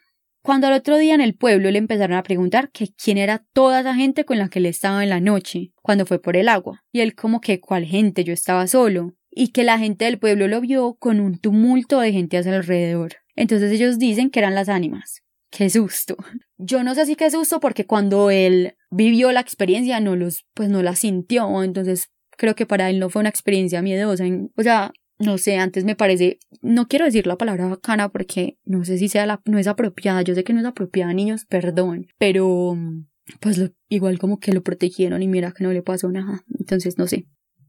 Cuando 0.49 0.65
al 0.65 0.73
otro 0.73 0.97
día 0.97 1.13
en 1.13 1.21
el 1.21 1.35
pueblo 1.35 1.69
le 1.69 1.77
empezaron 1.77 2.17
a 2.17 2.23
preguntar 2.23 2.71
que 2.71 2.87
quién 2.87 3.19
era 3.19 3.45
toda 3.53 3.81
esa 3.81 3.93
gente 3.93 4.25
con 4.25 4.39
la 4.39 4.49
que 4.49 4.57
él 4.57 4.65
estaba 4.65 5.03
en 5.03 5.09
la 5.09 5.19
noche, 5.19 5.73
cuando 5.83 6.07
fue 6.07 6.19
por 6.19 6.35
el 6.35 6.49
agua. 6.49 6.83
Y 6.91 7.01
él 7.01 7.13
como 7.13 7.39
que 7.39 7.59
cuál 7.59 7.85
gente, 7.85 8.23
yo 8.23 8.33
estaba 8.33 8.65
solo. 8.65 9.13
Y 9.29 9.49
que 9.49 9.63
la 9.63 9.77
gente 9.77 10.05
del 10.05 10.17
pueblo 10.17 10.47
lo 10.47 10.59
vio 10.59 10.95
con 10.95 11.19
un 11.19 11.37
tumulto 11.37 11.99
de 11.99 12.13
gente 12.13 12.35
a 12.35 12.41
su 12.41 12.49
alrededor. 12.49 13.17
Entonces 13.35 13.71
ellos 13.71 13.99
dicen 13.99 14.31
que 14.31 14.39
eran 14.39 14.55
las 14.55 14.69
ánimas. 14.69 15.21
Qué 15.51 15.69
susto. 15.69 16.17
Yo 16.57 16.83
no 16.83 16.95
sé 16.95 17.05
si 17.05 17.15
qué 17.15 17.29
susto 17.29 17.59
porque 17.59 17.85
cuando 17.85 18.31
él 18.31 18.75
vivió 18.89 19.31
la 19.31 19.41
experiencia 19.41 19.99
no 19.99 20.15
los, 20.15 20.47
pues 20.55 20.69
no 20.69 20.81
la 20.81 20.95
sintió. 20.95 21.61
Entonces 21.61 22.09
creo 22.37 22.55
que 22.55 22.65
para 22.65 22.89
él 22.89 22.97
no 22.97 23.11
fue 23.11 23.19
una 23.19 23.29
experiencia 23.29 23.83
miedosa. 23.83 24.23
O 24.57 24.63
sea, 24.63 24.93
no 25.19 25.37
sé, 25.37 25.57
antes 25.57 25.83
me 25.83 25.95
parece, 25.95 26.39
no 26.61 26.87
quiero 26.87 27.05
decir 27.05 27.27
la 27.27 27.37
palabra 27.37 27.67
bacana 27.67 28.09
porque 28.09 28.57
no 28.63 28.85
sé 28.85 28.97
si 28.97 29.09
sea 29.09 29.25
la, 29.25 29.41
no 29.45 29.59
es 29.59 29.67
apropiada, 29.67 30.21
yo 30.21 30.33
sé 30.33 30.43
que 30.43 30.53
no 30.53 30.61
es 30.61 30.65
apropiada, 30.65 31.13
niños, 31.13 31.45
perdón, 31.45 32.07
pero 32.17 32.77
pues 33.41 33.71
igual 33.89 34.17
como 34.17 34.39
que 34.39 34.53
lo 34.53 34.63
protegieron 34.63 35.21
y 35.21 35.27
mira 35.27 35.51
que 35.51 35.63
no 35.63 35.73
le 35.73 35.83
pasó 35.83 36.09
nada, 36.09 36.43
entonces 36.57 36.97
no 36.97 37.05
sé. 37.05 37.27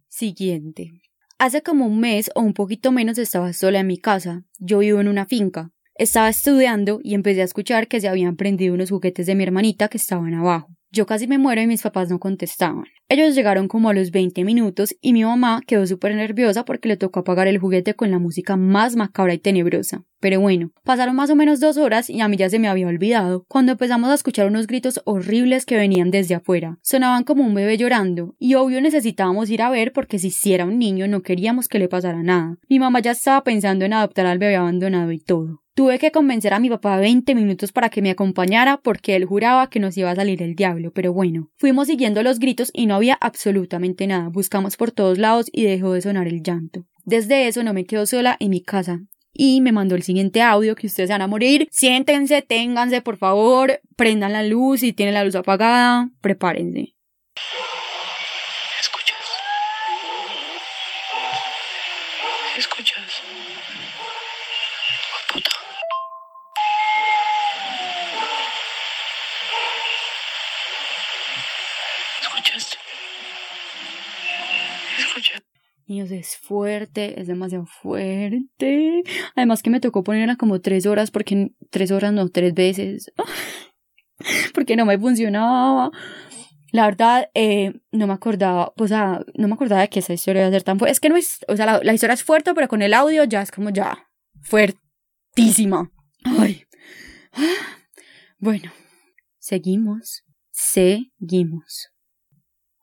Siguiente. 0.08 0.92
Hace 1.38 1.62
como 1.62 1.86
un 1.86 2.00
mes 2.00 2.30
o 2.34 2.40
un 2.40 2.54
poquito 2.54 2.92
menos 2.92 3.18
estaba 3.18 3.52
sola 3.52 3.80
en 3.80 3.86
mi 3.86 3.98
casa, 3.98 4.44
yo 4.58 4.78
vivo 4.78 5.00
en 5.00 5.08
una 5.08 5.26
finca. 5.26 5.72
Estaba 5.96 6.28
estudiando 6.28 7.00
y 7.02 7.14
empecé 7.14 7.42
a 7.42 7.44
escuchar 7.44 7.88
que 7.88 8.00
se 8.00 8.08
habían 8.08 8.36
prendido 8.36 8.74
unos 8.74 8.90
juguetes 8.90 9.26
de 9.26 9.34
mi 9.34 9.42
hermanita 9.42 9.88
que 9.88 9.98
estaban 9.98 10.32
abajo. 10.34 10.68
Yo 10.92 11.06
casi 11.06 11.28
me 11.28 11.38
muero 11.38 11.62
y 11.62 11.68
mis 11.68 11.82
papás 11.82 12.10
no 12.10 12.18
contestaban. 12.18 12.84
Ellos 13.08 13.36
llegaron 13.36 13.68
como 13.68 13.90
a 13.90 13.94
los 13.94 14.10
20 14.10 14.44
minutos 14.44 14.96
y 15.00 15.12
mi 15.12 15.22
mamá 15.22 15.62
quedó 15.64 15.86
súper 15.86 16.16
nerviosa 16.16 16.64
porque 16.64 16.88
le 16.88 16.96
tocó 16.96 17.20
apagar 17.20 17.46
el 17.46 17.58
juguete 17.58 17.94
con 17.94 18.10
la 18.10 18.18
música 18.18 18.56
más 18.56 18.96
macabra 18.96 19.34
y 19.34 19.38
tenebrosa. 19.38 20.02
Pero 20.18 20.40
bueno, 20.40 20.72
pasaron 20.84 21.14
más 21.14 21.30
o 21.30 21.36
menos 21.36 21.60
dos 21.60 21.76
horas 21.76 22.10
y 22.10 22.20
a 22.20 22.28
mí 22.28 22.36
ya 22.36 22.50
se 22.50 22.58
me 22.58 22.68
había 22.68 22.88
olvidado 22.88 23.44
cuando 23.46 23.72
empezamos 23.72 24.10
a 24.10 24.14
escuchar 24.14 24.48
unos 24.48 24.66
gritos 24.66 25.00
horribles 25.04 25.64
que 25.64 25.76
venían 25.76 26.10
desde 26.10 26.34
afuera. 26.34 26.78
Sonaban 26.82 27.22
como 27.22 27.44
un 27.44 27.54
bebé 27.54 27.78
llorando 27.78 28.34
y 28.38 28.54
obvio 28.54 28.80
necesitábamos 28.80 29.48
ir 29.50 29.62
a 29.62 29.70
ver 29.70 29.92
porque 29.92 30.18
si 30.18 30.30
si 30.30 30.54
era 30.54 30.64
un 30.64 30.78
niño 30.78 31.06
no 31.06 31.22
queríamos 31.22 31.68
que 31.68 31.78
le 31.78 31.88
pasara 31.88 32.22
nada. 32.24 32.58
Mi 32.68 32.80
mamá 32.80 33.00
ya 33.00 33.12
estaba 33.12 33.44
pensando 33.44 33.84
en 33.84 33.92
adoptar 33.92 34.26
al 34.26 34.38
bebé 34.38 34.56
abandonado 34.56 35.12
y 35.12 35.20
todo. 35.20 35.59
Tuve 35.74 35.98
que 35.98 36.10
convencer 36.10 36.52
a 36.52 36.58
mi 36.58 36.68
papá 36.68 36.96
20 36.96 37.34
minutos 37.34 37.72
para 37.72 37.90
que 37.90 38.02
me 38.02 38.10
acompañara 38.10 38.78
porque 38.78 39.14
él 39.16 39.24
juraba 39.24 39.70
que 39.70 39.80
nos 39.80 39.96
iba 39.96 40.10
a 40.10 40.16
salir 40.16 40.42
el 40.42 40.54
diablo, 40.54 40.92
pero 40.92 41.12
bueno, 41.12 41.50
fuimos 41.56 41.86
siguiendo 41.86 42.22
los 42.22 42.38
gritos 42.38 42.70
y 42.72 42.86
no 42.86 42.96
había 42.96 43.16
absolutamente 43.20 44.06
nada, 44.06 44.28
buscamos 44.28 44.76
por 44.76 44.90
todos 44.90 45.18
lados 45.18 45.46
y 45.52 45.64
dejó 45.64 45.92
de 45.92 46.02
sonar 46.02 46.26
el 46.26 46.42
llanto. 46.42 46.86
Desde 47.04 47.46
eso 47.46 47.62
no 47.62 47.72
me 47.72 47.84
quedo 47.84 48.04
sola 48.06 48.36
en 48.40 48.50
mi 48.50 48.62
casa, 48.62 49.00
y 49.32 49.60
me 49.60 49.72
mandó 49.72 49.94
el 49.94 50.02
siguiente 50.02 50.42
audio 50.42 50.74
que 50.74 50.86
ustedes 50.86 51.10
van 51.10 51.22
a 51.22 51.26
morir. 51.26 51.68
Siéntense, 51.70 52.42
ténganse, 52.42 53.00
por 53.00 53.16
favor, 53.16 53.80
prendan 53.96 54.32
la 54.32 54.42
luz 54.42 54.80
si 54.80 54.92
tienen 54.92 55.14
la 55.14 55.24
luz 55.24 55.34
apagada, 55.34 56.10
prepárense. 56.20 56.94
Niños, 75.90 76.12
es 76.12 76.36
fuerte, 76.36 77.20
es 77.20 77.26
demasiado 77.26 77.66
fuerte. 77.66 79.02
Además 79.34 79.60
que 79.60 79.70
me 79.70 79.80
tocó 79.80 80.04
ponerla 80.04 80.36
como 80.36 80.60
tres 80.60 80.86
horas, 80.86 81.10
porque 81.10 81.50
tres 81.68 81.90
horas 81.90 82.12
no, 82.12 82.28
tres 82.28 82.54
veces. 82.54 83.12
porque 84.54 84.76
no 84.76 84.86
me 84.86 84.96
funcionaba. 85.00 85.90
La 86.70 86.84
verdad, 86.84 87.28
eh, 87.34 87.80
no 87.90 88.06
me 88.06 88.12
acordaba, 88.12 88.72
o 88.76 88.86
sea, 88.86 89.24
no 89.34 89.48
me 89.48 89.54
acordaba 89.54 89.80
de 89.80 89.88
que 89.88 89.98
esa 89.98 90.12
historia 90.12 90.42
iba 90.42 90.48
a 90.48 90.52
ser 90.52 90.62
tan 90.62 90.78
fuerte. 90.78 90.92
Es 90.92 91.00
que 91.00 91.08
no 91.08 91.16
es, 91.16 91.40
o 91.48 91.56
sea, 91.56 91.66
la, 91.66 91.80
la, 91.82 91.92
historia 91.92 92.14
es 92.14 92.22
fuerte, 92.22 92.54
pero 92.54 92.68
con 92.68 92.82
el 92.82 92.94
audio 92.94 93.24
ya 93.24 93.42
es 93.42 93.50
como 93.50 93.70
ya, 93.70 94.08
fuertísima. 94.42 95.90
Ay. 96.24 96.62
Bueno, 98.38 98.72
seguimos, 99.38 100.24
seguimos. 100.50 101.90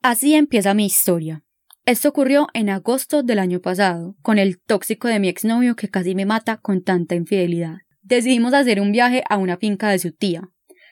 Así 0.04 0.36
empieza 0.36 0.76
mi 0.76 0.86
historia. 0.86 1.47
Esto 1.88 2.10
ocurrió 2.10 2.50
en 2.54 2.70
agosto 2.70 3.24
del 3.24 3.40
año 3.40 3.62
pasado, 3.62 4.18
con 4.22 4.40
el 4.40 4.60
tóxico 4.60 5.08
de 5.08 5.22
mi 5.22 5.30
exnovio 5.30 5.78
que 5.78 5.88
casi 5.88 6.16
me 6.16 6.26
mata 6.26 6.58
con 6.58 6.84
tanta 6.84 7.16
infidelidad. 7.16 7.78
Decidimos 8.02 8.54
hacer 8.54 8.82
un 8.82 8.92
viaje 8.92 9.24
a 9.30 9.38
una 9.38 9.56
finca 9.56 9.88
de 9.88 9.98
su 9.98 10.12
tía. 10.12 10.50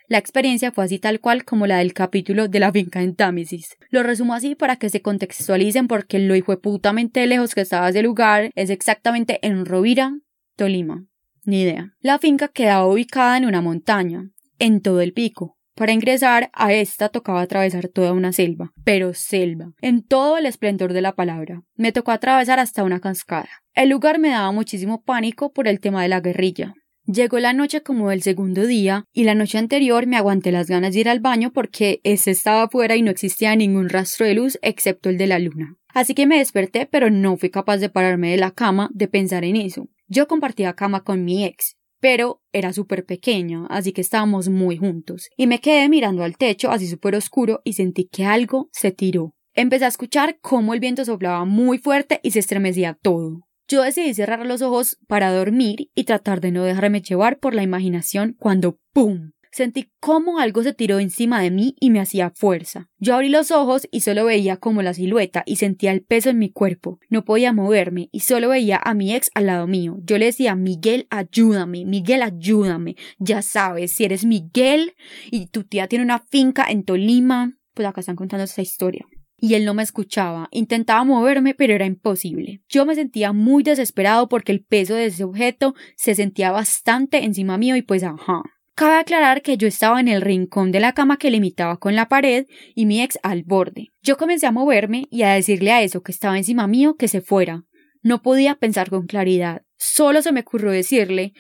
La 0.08 0.20
experiencia 0.20 0.72
fue 0.72 0.86
así 0.86 0.98
tal 0.98 1.20
cual 1.20 1.44
como 1.44 1.68
la 1.68 1.80
del 1.80 1.92
capítulo 1.92 2.48
de 2.48 2.62
la 2.62 2.72
finca 2.72 3.02
en 3.02 3.14
Támesis. 3.14 3.76
Lo 3.90 4.04
resumo 4.04 4.34
así 4.34 4.56
para 4.56 4.78
que 4.78 4.90
se 4.90 5.02
contextualicen 5.02 5.90
porque 5.90 6.18
lo 6.18 6.34
hijo 6.34 6.58
putamente 6.62 7.28
lejos 7.28 7.56
que 7.56 7.62
estaba 7.62 7.90
ese 7.90 8.02
lugar 8.02 8.52
es 8.56 8.70
exactamente 8.70 9.46
en 9.46 9.66
Rovira, 9.66 10.14
Tolima. 10.56 11.04
Ni 11.44 11.64
idea. 11.64 11.92
La 12.00 12.20
finca 12.20 12.48
quedaba 12.48 12.88
ubicada 12.88 13.36
en 13.36 13.44
una 13.44 13.60
montaña, 13.60 14.30
en 14.60 14.80
todo 14.80 15.02
el 15.02 15.12
pico. 15.12 15.55
Para 15.76 15.92
ingresar 15.92 16.50
a 16.54 16.72
esta 16.72 17.10
tocaba 17.10 17.42
atravesar 17.42 17.90
toda 17.90 18.14
una 18.14 18.32
selva, 18.32 18.72
pero 18.86 19.14
selva, 19.14 19.74
en 19.82 20.04
todo 20.04 20.38
el 20.38 20.46
esplendor 20.46 20.94
de 20.94 21.02
la 21.02 21.16
palabra. 21.16 21.64
Me 21.76 21.92
tocó 21.92 22.12
atravesar 22.12 22.60
hasta 22.60 22.86
una 22.86 23.02
cascada. 23.02 23.50
El 23.74 23.90
lugar 23.90 24.18
me 24.18 24.30
daba 24.30 24.54
muchísimo 24.54 25.04
pánico 25.04 25.52
por 25.52 25.68
el 25.68 25.82
tema 25.82 26.02
de 26.02 26.08
la 26.08 26.22
guerrilla. 26.22 26.76
Llegó 27.06 27.40
la 27.40 27.52
noche 27.52 27.84
como 27.84 28.10
el 28.12 28.22
segundo 28.22 28.66
día, 28.66 29.04
y 29.12 29.26
la 29.26 29.36
noche 29.36 29.58
anterior 29.58 30.08
me 30.08 30.16
aguanté 30.16 30.54
las 30.54 30.68
ganas 30.68 30.94
de 30.94 31.02
ir 31.02 31.10
al 31.10 31.20
baño 31.20 31.52
porque 31.52 32.00
ese 32.06 32.32
estaba 32.32 32.64
afuera 32.64 32.96
y 32.96 33.02
no 33.02 33.12
existía 33.12 33.54
ningún 33.58 33.90
rastro 33.90 34.26
de 34.26 34.34
luz 34.34 34.58
excepto 34.62 35.10
el 35.10 35.18
de 35.18 35.28
la 35.28 35.40
luna. 35.40 35.76
Así 35.90 36.16
que 36.16 36.26
me 36.26 36.38
desperté, 36.38 36.88
pero 36.90 37.10
no 37.10 37.36
fui 37.36 37.50
capaz 37.50 37.78
de 37.78 37.90
pararme 37.90 38.32
de 38.32 38.38
la 38.38 38.52
cama 38.52 38.90
de 38.94 39.10
pensar 39.10 39.44
en 39.44 39.58
eso. 39.58 39.90
Yo 40.08 40.28
compartía 40.28 40.74
cama 40.74 41.04
con 41.04 41.26
mi 41.26 41.46
ex, 41.46 41.76
pero 42.00 42.42
era 42.52 42.74
súper 42.74 43.06
pequeña, 43.06 43.66
así 43.68 43.92
que 43.92 44.02
estábamos 44.02 44.50
muy 44.50 44.78
juntos, 44.78 45.30
y 45.38 45.48
me 45.48 45.60
quedé 45.60 45.90
mirando 45.90 46.24
al 46.24 46.38
techo 46.38 46.72
así 46.72 46.88
súper 46.88 47.16
oscuro 47.16 47.62
y 47.64 47.74
sentí 47.74 48.08
que 48.08 48.26
algo 48.26 48.70
se 48.72 48.92
tiró. 48.92 49.34
Empecé 49.54 49.86
a 49.86 49.90
escuchar 49.90 50.38
cómo 50.42 50.74
el 50.74 50.80
viento 50.80 51.06
soplaba 51.06 51.46
muy 51.46 51.78
fuerte 51.78 52.20
y 52.24 52.32
se 52.32 52.40
estremecía 52.40 52.98
todo. 53.02 53.42
Yo 53.68 53.82
decidí 53.82 54.14
cerrar 54.14 54.46
los 54.46 54.62
ojos 54.62 55.00
para 55.08 55.32
dormir 55.32 55.90
y 55.96 56.04
tratar 56.04 56.40
de 56.40 56.52
no 56.52 56.64
dejarme 56.64 57.02
llevar 57.02 57.40
por 57.40 57.56
la 57.56 57.64
imaginación 57.64 58.36
cuando 58.38 58.78
¡pum! 58.94 59.32
Sentí 59.56 59.90
como 60.02 60.40
algo 60.40 60.64
se 60.64 60.74
tiró 60.74 61.00
encima 61.00 61.42
de 61.42 61.50
mí 61.50 61.78
y 61.80 61.90
me 61.90 62.02
hacía 62.02 62.30
fuerza. 62.30 62.90
Yo 63.00 63.16
abrí 63.16 63.30
los 63.30 63.52
ojos 63.52 63.88
y 63.90 64.02
solo 64.02 64.26
veía 64.26 64.58
como 64.58 64.82
la 64.82 64.94
silueta 64.94 65.44
y 65.46 65.56
sentía 65.56 65.94
el 65.94 66.04
peso 66.04 66.30
en 66.30 66.40
mi 66.40 66.52
cuerpo. 66.52 67.00
No 67.10 67.24
podía 67.24 67.54
moverme 67.54 68.10
y 68.12 68.20
solo 68.20 68.50
veía 68.50 68.82
a 68.84 68.94
mi 68.94 69.16
ex 69.16 69.32
al 69.34 69.46
lado 69.46 69.66
mío. 69.66 69.98
Yo 70.04 70.18
le 70.18 70.26
decía, 70.26 70.56
Miguel, 70.56 71.08
ayúdame, 71.10 71.86
Miguel, 71.86 72.22
ayúdame. 72.22 72.98
Ya 73.18 73.42
sabes, 73.42 73.94
si 73.94 74.04
eres 74.04 74.26
Miguel 74.26 74.92
y 75.32 75.48
tu 75.48 75.64
tía 75.64 75.88
tiene 75.88 76.04
una 76.04 76.20
finca 76.20 76.66
en 76.70 76.84
Tolima, 76.84 77.58
pues 77.74 77.88
acá 77.88 78.02
están 78.02 78.18
contando 78.18 78.44
esa 78.44 78.62
historia 78.62 79.06
y 79.38 79.54
él 79.54 79.64
no 79.64 79.74
me 79.74 79.84
escuchaba. 79.84 80.50
Intentaba 80.52 81.06
moverme, 81.06 81.54
pero 81.54 81.74
era 81.74 81.86
imposible. 81.86 82.62
Yo 82.68 82.86
me 82.86 82.96
sentía 82.96 83.32
muy 83.32 83.64
desesperado 83.64 84.28
porque 84.28 84.52
el 84.52 84.66
peso 84.66 84.96
de 84.96 85.06
ese 85.06 85.24
objeto 85.24 85.76
se 85.96 86.14
sentía 86.14 86.52
bastante 86.52 87.24
encima 87.24 87.58
mío 87.58 87.78
y 87.78 87.84
pues 87.84 88.04
ajá. 88.04 88.44
Cabe 88.76 88.96
aclarar 88.98 89.42
que 89.42 89.56
yo 89.56 89.70
estaba 89.70 90.02
en 90.02 90.10
el 90.10 90.22
rincón 90.22 90.74
de 90.74 90.82
la 90.82 90.92
cama 90.92 91.16
que 91.16 91.32
limitaba 91.32 91.78
con 91.78 91.96
la 91.96 92.10
pared 92.10 92.46
y 92.76 92.86
mi 92.86 93.02
ex 93.02 93.18
al 93.24 93.44
borde. 93.44 93.94
Yo 94.04 94.18
comencé 94.18 94.48
a 94.48 94.52
moverme 94.52 95.08
y 95.10 95.24
a 95.24 95.32
decirle 95.32 95.72
a 95.72 95.82
eso 95.82 96.04
que 96.04 96.12
estaba 96.12 96.38
encima 96.38 96.68
mío 96.68 96.98
que 96.98 97.08
se 97.08 97.22
fuera. 97.22 97.64
No 98.02 98.22
podía 98.22 98.56
pensar 98.56 98.90
con 98.90 99.08
claridad. 99.08 99.62
Solo 99.78 100.22
se 100.22 100.34
me 100.34 100.42
ocurrió 100.42 100.72
decirle, 100.72 101.32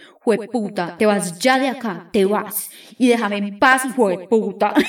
puta, 0.49 0.97
te 0.97 1.05
vas 1.05 1.37
ya 1.39 1.59
de 1.59 1.67
acá, 1.67 2.09
te 2.13 2.23
vas. 2.23 2.69
Y 2.97 3.09
déjame 3.09 3.37
en 3.37 3.59
paz, 3.59 3.83
puta. 4.29 4.73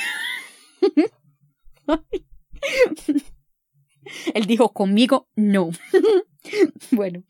Él 4.35 4.47
dijo 4.47 4.73
conmigo 4.73 5.29
no. 5.35 5.71
bueno, 6.93 7.25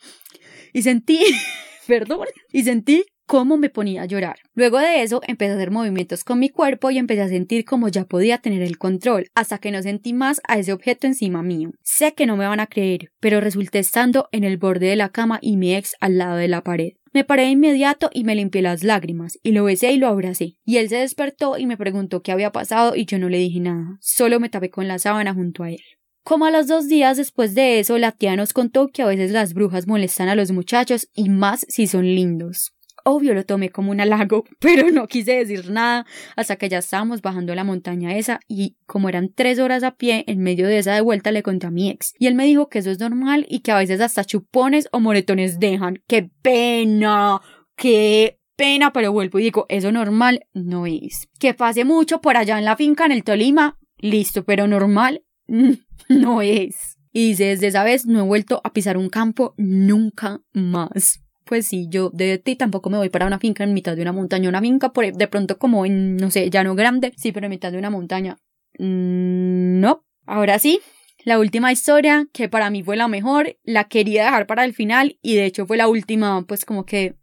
y 0.74 0.82
sentí, 0.82 1.20
perdón, 1.86 2.26
y 2.52 2.64
sentí 2.64 3.04
cómo 3.26 3.56
me 3.56 3.68
ponía 3.68 4.02
a 4.02 4.06
llorar. 4.06 4.36
Luego 4.54 4.78
de 4.78 5.02
eso 5.02 5.20
empecé 5.26 5.52
a 5.52 5.56
hacer 5.56 5.70
movimientos 5.70 6.24
con 6.24 6.38
mi 6.38 6.48
cuerpo 6.48 6.90
y 6.90 6.98
empecé 6.98 7.22
a 7.22 7.28
sentir 7.28 7.64
como 7.64 7.88
ya 7.88 8.04
podía 8.04 8.38
tener 8.38 8.62
el 8.62 8.78
control, 8.78 9.28
hasta 9.34 9.58
que 9.58 9.70
no 9.70 9.82
sentí 9.82 10.12
más 10.12 10.40
a 10.48 10.58
ese 10.58 10.72
objeto 10.72 11.06
encima 11.06 11.42
mío. 11.42 11.72
Sé 11.82 12.14
que 12.14 12.26
no 12.26 12.36
me 12.36 12.46
van 12.46 12.60
a 12.60 12.66
creer, 12.66 13.10
pero 13.20 13.40
resulté 13.40 13.80
estando 13.80 14.28
en 14.32 14.44
el 14.44 14.56
borde 14.56 14.86
de 14.86 14.96
la 14.96 15.10
cama 15.10 15.38
y 15.42 15.56
mi 15.56 15.74
ex 15.74 15.94
al 16.00 16.18
lado 16.18 16.36
de 16.36 16.48
la 16.48 16.62
pared. 16.62 16.92
Me 17.12 17.24
paré 17.24 17.44
de 17.44 17.50
inmediato 17.50 18.10
y 18.12 18.24
me 18.24 18.34
limpié 18.34 18.62
las 18.62 18.82
lágrimas, 18.82 19.38
y 19.42 19.52
lo 19.52 19.64
besé 19.64 19.92
y 19.92 19.98
lo 19.98 20.06
abracé. 20.06 20.56
Y 20.64 20.76
él 20.76 20.88
se 20.88 20.96
despertó 20.96 21.56
y 21.56 21.66
me 21.66 21.76
preguntó 21.78 22.22
qué 22.22 22.30
había 22.30 22.52
pasado 22.52 22.94
y 22.94 23.06
yo 23.06 23.18
no 23.18 23.28
le 23.28 23.38
dije 23.38 23.58
nada, 23.58 23.96
solo 24.00 24.38
me 24.38 24.50
tapé 24.50 24.70
con 24.70 24.86
la 24.86 24.98
sábana 24.98 25.34
junto 25.34 25.62
a 25.62 25.70
él. 25.70 25.80
Como 26.22 26.44
a 26.44 26.50
los 26.50 26.66
dos 26.66 26.88
días 26.88 27.16
después 27.16 27.54
de 27.54 27.78
eso, 27.78 27.98
la 27.98 28.10
tía 28.10 28.34
nos 28.34 28.52
contó 28.52 28.88
que 28.88 29.02
a 29.02 29.06
veces 29.06 29.30
las 29.30 29.54
brujas 29.54 29.86
molestan 29.86 30.28
a 30.28 30.34
los 30.34 30.50
muchachos 30.50 31.08
y 31.14 31.28
más 31.28 31.64
si 31.68 31.86
son 31.86 32.04
lindos. 32.04 32.75
Obvio 33.08 33.34
lo 33.34 33.44
tomé 33.44 33.70
como 33.70 33.92
un 33.92 34.00
halago, 34.00 34.44
pero 34.58 34.90
no 34.90 35.06
quise 35.06 35.36
decir 35.36 35.70
nada 35.70 36.04
hasta 36.34 36.56
que 36.56 36.68
ya 36.68 36.78
estábamos 36.78 37.22
bajando 37.22 37.54
la 37.54 37.62
montaña 37.62 38.16
esa 38.16 38.40
y 38.48 38.76
como 38.84 39.08
eran 39.08 39.32
tres 39.32 39.60
horas 39.60 39.84
a 39.84 39.94
pie, 39.94 40.24
en 40.26 40.40
medio 40.40 40.66
de 40.66 40.78
esa 40.78 40.92
de 40.92 41.02
vuelta 41.02 41.30
le 41.30 41.44
conté 41.44 41.68
a 41.68 41.70
mi 41.70 41.88
ex 41.88 42.14
y 42.18 42.26
él 42.26 42.34
me 42.34 42.46
dijo 42.46 42.68
que 42.68 42.80
eso 42.80 42.90
es 42.90 42.98
normal 42.98 43.46
y 43.48 43.60
que 43.60 43.70
a 43.70 43.78
veces 43.78 44.00
hasta 44.00 44.24
chupones 44.24 44.88
o 44.90 44.98
moretones 44.98 45.60
dejan. 45.60 46.02
¡Qué 46.08 46.28
pena! 46.42 47.40
¡Qué 47.76 48.40
pena! 48.56 48.92
Pero 48.92 49.12
vuelvo 49.12 49.38
y 49.38 49.44
digo, 49.44 49.66
eso 49.68 49.92
normal 49.92 50.44
no 50.52 50.86
es. 50.86 51.28
Que 51.38 51.54
pase 51.54 51.84
mucho 51.84 52.20
por 52.20 52.36
allá 52.36 52.58
en 52.58 52.64
la 52.64 52.76
finca 52.76 53.06
en 53.06 53.12
el 53.12 53.22
Tolima, 53.22 53.78
listo, 53.98 54.44
pero 54.44 54.66
normal 54.66 55.22
no 56.08 56.42
es. 56.42 56.98
Y 57.12 57.34
desde 57.34 57.68
esa 57.68 57.84
vez 57.84 58.04
no 58.04 58.18
he 58.18 58.26
vuelto 58.26 58.60
a 58.64 58.72
pisar 58.72 58.96
un 58.96 59.10
campo 59.10 59.54
nunca 59.56 60.40
más 60.52 61.20
pues 61.46 61.66
sí, 61.66 61.86
yo 61.88 62.10
de 62.12 62.38
ti 62.38 62.56
tampoco 62.56 62.90
me 62.90 62.98
voy 62.98 63.08
para 63.08 63.26
una 63.26 63.38
finca 63.38 63.64
en 63.64 63.72
mitad 63.72 63.96
de 63.96 64.02
una 64.02 64.12
montaña, 64.12 64.48
una 64.48 64.60
finca 64.60 64.92
por 64.92 65.10
de 65.12 65.28
pronto 65.28 65.58
como 65.58 65.86
en, 65.86 66.16
no 66.16 66.30
sé, 66.30 66.50
llano 66.50 66.74
grande, 66.74 67.12
sí, 67.16 67.32
pero 67.32 67.46
en 67.46 67.50
mitad 67.50 67.72
de 67.72 67.78
una 67.78 67.90
montaña. 67.90 68.36
Mm, 68.78 69.80
no. 69.80 70.04
Ahora 70.26 70.58
sí, 70.58 70.80
la 71.24 71.38
última 71.38 71.72
historia, 71.72 72.26
que 72.32 72.48
para 72.48 72.68
mí 72.70 72.82
fue 72.82 72.96
la 72.96 73.08
mejor, 73.08 73.56
la 73.62 73.84
quería 73.84 74.24
dejar 74.24 74.46
para 74.46 74.64
el 74.64 74.74
final 74.74 75.18
y 75.22 75.36
de 75.36 75.46
hecho 75.46 75.66
fue 75.66 75.76
la 75.76 75.88
última, 75.88 76.44
pues 76.46 76.64
como 76.64 76.84
que 76.84 77.16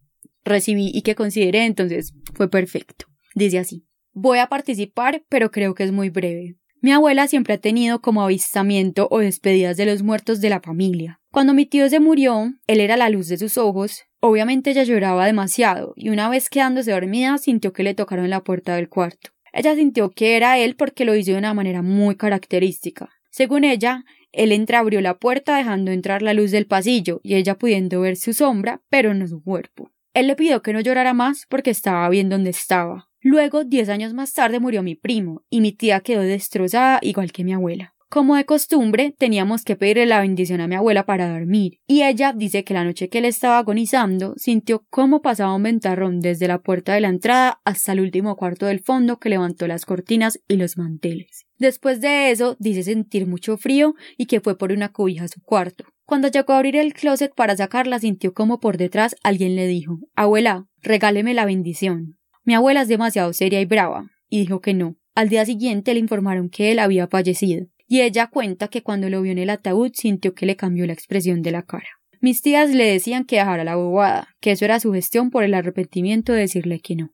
recibí 0.46 0.90
y 0.94 1.02
que 1.02 1.16
consideré, 1.16 1.66
entonces 1.66 2.14
fue 2.34 2.50
perfecto. 2.50 3.06
Dice 3.36 3.60
así. 3.60 3.86
Voy 4.14 4.38
a 4.38 4.48
participar, 4.48 5.24
pero 5.28 5.52
creo 5.52 5.74
que 5.74 5.84
es 5.84 5.92
muy 5.92 6.10
breve. 6.10 6.56
Mi 6.82 6.92
abuela 6.92 7.28
siempre 7.28 7.54
ha 7.54 7.58
tenido 7.58 8.02
como 8.02 8.22
avistamiento 8.22 9.08
o 9.10 9.20
despedidas 9.20 9.78
de 9.78 9.86
los 9.86 10.04
muertos 10.04 10.42
de 10.42 10.50
la 10.50 10.60
familia. 10.60 11.22
Cuando 11.32 11.54
mi 11.54 11.66
tío 11.66 11.90
se 11.90 12.00
murió, 12.00 12.54
él 12.68 12.80
era 12.80 12.98
la 12.98 13.10
luz 13.10 13.30
de 13.30 13.38
sus 13.38 13.58
ojos. 13.58 14.04
Obviamente 14.26 14.70
ella 14.72 14.84
lloraba 14.84 15.26
demasiado, 15.26 15.92
y 15.98 16.08
una 16.08 16.30
vez 16.30 16.50
quedándose 16.50 16.92
dormida 16.92 17.38
sintió 17.38 17.74
que 17.74 17.84
le 17.84 17.94
tocaron 17.94 18.30
la 18.30 18.42
puerta 18.42 18.74
del 18.74 18.88
cuarto. 18.88 19.32
Ella 19.52 19.76
sintió 19.76 20.12
que 20.12 20.38
era 20.38 20.58
él 20.58 20.78
porque 20.78 21.04
lo 21.04 21.14
hizo 21.14 21.34
de 21.34 21.40
una 21.40 21.54
manera 21.54 21.82
muy 21.82 22.16
característica. 22.16 23.10
Según 23.32 23.66
ella, 23.66 24.06
él 24.32 24.54
entreabrió 24.54 25.02
la 25.02 25.20
puerta 25.20 25.58
dejando 25.58 25.92
entrar 25.92 26.22
la 26.22 26.34
luz 26.34 26.52
del 26.52 26.68
pasillo 26.68 27.20
y 27.22 27.36
ella 27.36 27.56
pudiendo 27.56 28.00
ver 28.00 28.16
su 28.16 28.32
sombra, 28.32 28.82
pero 28.88 29.14
no 29.14 29.28
su 29.28 29.44
cuerpo. 29.44 29.92
Él 30.14 30.28
le 30.28 30.38
pidió 30.38 30.62
que 30.62 30.72
no 30.72 30.80
llorara 30.80 31.14
más 31.14 31.46
porque 31.50 31.72
estaba 31.72 32.08
bien 32.08 32.30
donde 32.30 32.52
estaba. 32.52 33.10
Luego, 33.20 33.66
diez 33.66 33.90
años 33.90 34.14
más 34.14 34.32
tarde, 34.32 34.62
murió 34.62 34.84
mi 34.84 34.96
primo, 34.96 35.44
y 35.50 35.60
mi 35.60 35.74
tía 35.74 36.00
quedó 36.00 36.22
destrozada 36.22 37.00
igual 37.02 37.34
que 37.34 37.44
mi 37.44 37.52
abuela. 37.52 37.93
Como 38.14 38.36
de 38.36 38.46
costumbre, 38.46 39.16
teníamos 39.18 39.64
que 39.64 39.76
pedirle 39.76 40.06
la 40.06 40.22
bendición 40.22 40.62
a 40.62 40.68
mi 40.68 40.76
abuela 40.76 41.04
para 41.04 41.34
dormir, 41.34 41.80
y 41.88 42.04
ella 42.04 42.32
dice 42.32 42.64
que 42.64 42.76
la 42.76 42.84
noche 42.84 43.10
que 43.10 43.18
él 43.18 43.26
estaba 43.26 43.58
agonizando, 43.58 44.36
sintió 44.38 44.86
cómo 44.92 45.24
pasaba 45.24 45.56
un 45.56 45.64
ventarrón 45.64 46.20
desde 46.20 46.48
la 46.48 46.62
puerta 46.62 46.94
de 46.94 47.02
la 47.02 47.08
entrada 47.08 47.60
hasta 47.66 47.94
el 47.94 48.02
último 48.02 48.36
cuarto 48.36 48.68
del 48.68 48.82
fondo 48.82 49.18
que 49.18 49.30
levantó 49.30 49.66
las 49.66 49.88
cortinas 49.88 50.40
y 50.48 50.58
los 50.58 50.78
manteles. 50.78 51.48
Después 51.58 52.02
de 52.02 52.30
eso, 52.30 52.56
dice 52.60 52.84
sentir 52.84 53.26
mucho 53.26 53.58
frío 53.58 53.96
y 54.16 54.28
que 54.28 54.42
fue 54.42 54.60
por 54.60 54.72
una 54.72 54.92
cobija 54.92 55.24
a 55.24 55.28
su 55.28 55.42
cuarto. 55.42 55.86
Cuando 56.06 56.28
llegó 56.28 56.54
a 56.54 56.58
abrir 56.58 56.76
el 56.76 56.94
closet 56.94 57.34
para 57.34 57.58
sacarla, 57.58 57.98
sintió 57.98 58.36
como 58.36 58.60
por 58.60 58.78
detrás 58.78 59.16
alguien 59.24 59.56
le 59.56 59.66
dijo 59.66 59.98
Abuela, 60.14 60.68
regáleme 60.84 61.34
la 61.34 61.46
bendición. 61.46 62.20
Mi 62.44 62.54
abuela 62.54 62.84
es 62.84 62.88
demasiado 62.88 63.34
seria 63.34 63.60
y 63.60 63.66
brava, 63.66 64.12
y 64.30 64.42
dijo 64.42 64.62
que 64.62 64.76
no. 64.76 64.98
Al 65.16 65.30
día 65.30 65.46
siguiente 65.46 65.96
le 65.96 66.00
informaron 66.00 66.50
que 66.50 66.72
él 66.72 66.78
había 66.78 67.08
fallecido, 67.08 67.68
y 67.88 68.02
ella 68.02 68.28
cuenta 68.28 68.68
que 68.68 68.84
cuando 68.84 69.10
lo 69.10 69.22
vio 69.22 69.32
en 69.32 69.38
el 69.38 69.50
ataúd 69.50 69.92
sintió 69.94 70.34
que 70.34 70.46
le 70.46 70.56
cambió 70.56 70.86
la 70.86 70.94
expresión 70.94 71.42
de 71.42 71.52
la 71.52 71.64
cara. 71.64 71.88
Mis 72.22 72.42
tías 72.42 72.74
le 72.74 72.86
decían 72.86 73.26
que 73.26 73.36
dejara 73.38 73.64
la 73.64 73.76
bobada, 73.76 74.30
que 74.40 74.52
eso 74.52 74.66
era 74.66 74.80
su 74.80 74.94
gestión 74.94 75.30
por 75.30 75.44
el 75.44 75.54
arrepentimiento 75.54 76.32
de 76.32 76.40
decirle 76.40 76.80
que 76.80 76.96
no. 76.96 77.12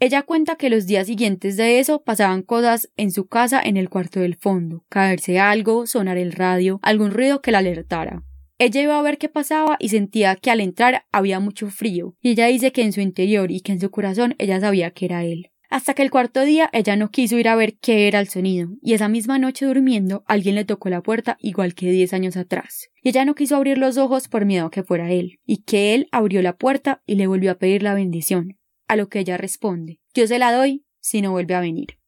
Ella 0.00 0.22
cuenta 0.22 0.56
que 0.56 0.70
los 0.70 0.86
días 0.86 1.06
siguientes 1.06 1.56
de 1.56 1.78
eso 1.78 2.02
pasaban 2.02 2.42
cosas 2.42 2.90
en 2.96 3.10
su 3.10 3.26
casa 3.26 3.60
en 3.62 3.76
el 3.76 3.90
cuarto 3.90 4.20
del 4.20 4.36
fondo, 4.36 4.84
caerse 4.88 5.38
algo, 5.38 5.86
sonar 5.86 6.16
el 6.16 6.32
radio, 6.32 6.80
algún 6.82 7.10
ruido 7.10 7.42
que 7.42 7.52
la 7.52 7.58
alertara. 7.58 8.22
Ella 8.58 8.82
iba 8.82 8.98
a 8.98 9.02
ver 9.02 9.16
qué 9.16 9.30
pasaba 9.30 9.76
y 9.78 9.88
sentía 9.88 10.36
que 10.36 10.50
al 10.50 10.60
entrar 10.60 11.04
había 11.12 11.40
mucho 11.40 11.70
frío, 11.70 12.14
y 12.20 12.30
ella 12.30 12.46
dice 12.46 12.72
que 12.72 12.82
en 12.82 12.92
su 12.92 13.00
interior 13.00 13.50
y 13.50 13.62
que 13.62 13.72
en 13.72 13.80
su 13.80 13.90
corazón 13.90 14.34
ella 14.38 14.60
sabía 14.60 14.90
que 14.90 15.06
era 15.06 15.24
él. 15.24 15.50
Hasta 15.70 15.94
que 15.94 16.02
el 16.02 16.10
cuarto 16.10 16.44
día 16.44 16.68
ella 16.72 16.96
no 16.96 17.12
quiso 17.12 17.38
ir 17.38 17.46
a 17.46 17.54
ver 17.54 17.78
qué 17.78 18.08
era 18.08 18.18
el 18.18 18.28
sonido, 18.28 18.70
y 18.82 18.94
esa 18.94 19.08
misma 19.08 19.38
noche 19.38 19.66
durmiendo 19.66 20.24
alguien 20.26 20.56
le 20.56 20.64
tocó 20.64 20.88
la 20.88 21.00
puerta 21.00 21.38
igual 21.40 21.74
que 21.74 21.92
diez 21.92 22.12
años 22.12 22.36
atrás. 22.36 22.88
Y 23.04 23.10
ella 23.10 23.24
no 23.24 23.36
quiso 23.36 23.54
abrir 23.54 23.78
los 23.78 23.96
ojos 23.96 24.26
por 24.26 24.44
miedo 24.44 24.66
a 24.66 24.70
que 24.72 24.82
fuera 24.82 25.12
él, 25.12 25.38
y 25.46 25.62
que 25.62 25.94
él 25.94 26.08
abrió 26.10 26.42
la 26.42 26.56
puerta 26.56 27.02
y 27.06 27.14
le 27.14 27.28
volvió 27.28 27.52
a 27.52 27.58
pedir 27.58 27.84
la 27.84 27.94
bendición. 27.94 28.58
A 28.88 28.96
lo 28.96 29.08
que 29.08 29.20
ella 29.20 29.36
responde 29.36 30.00
Yo 30.12 30.26
se 30.26 30.40
la 30.40 30.52
doy, 30.52 30.84
si 31.00 31.22
no 31.22 31.30
vuelve 31.30 31.54
a 31.54 31.60
venir. 31.60 31.98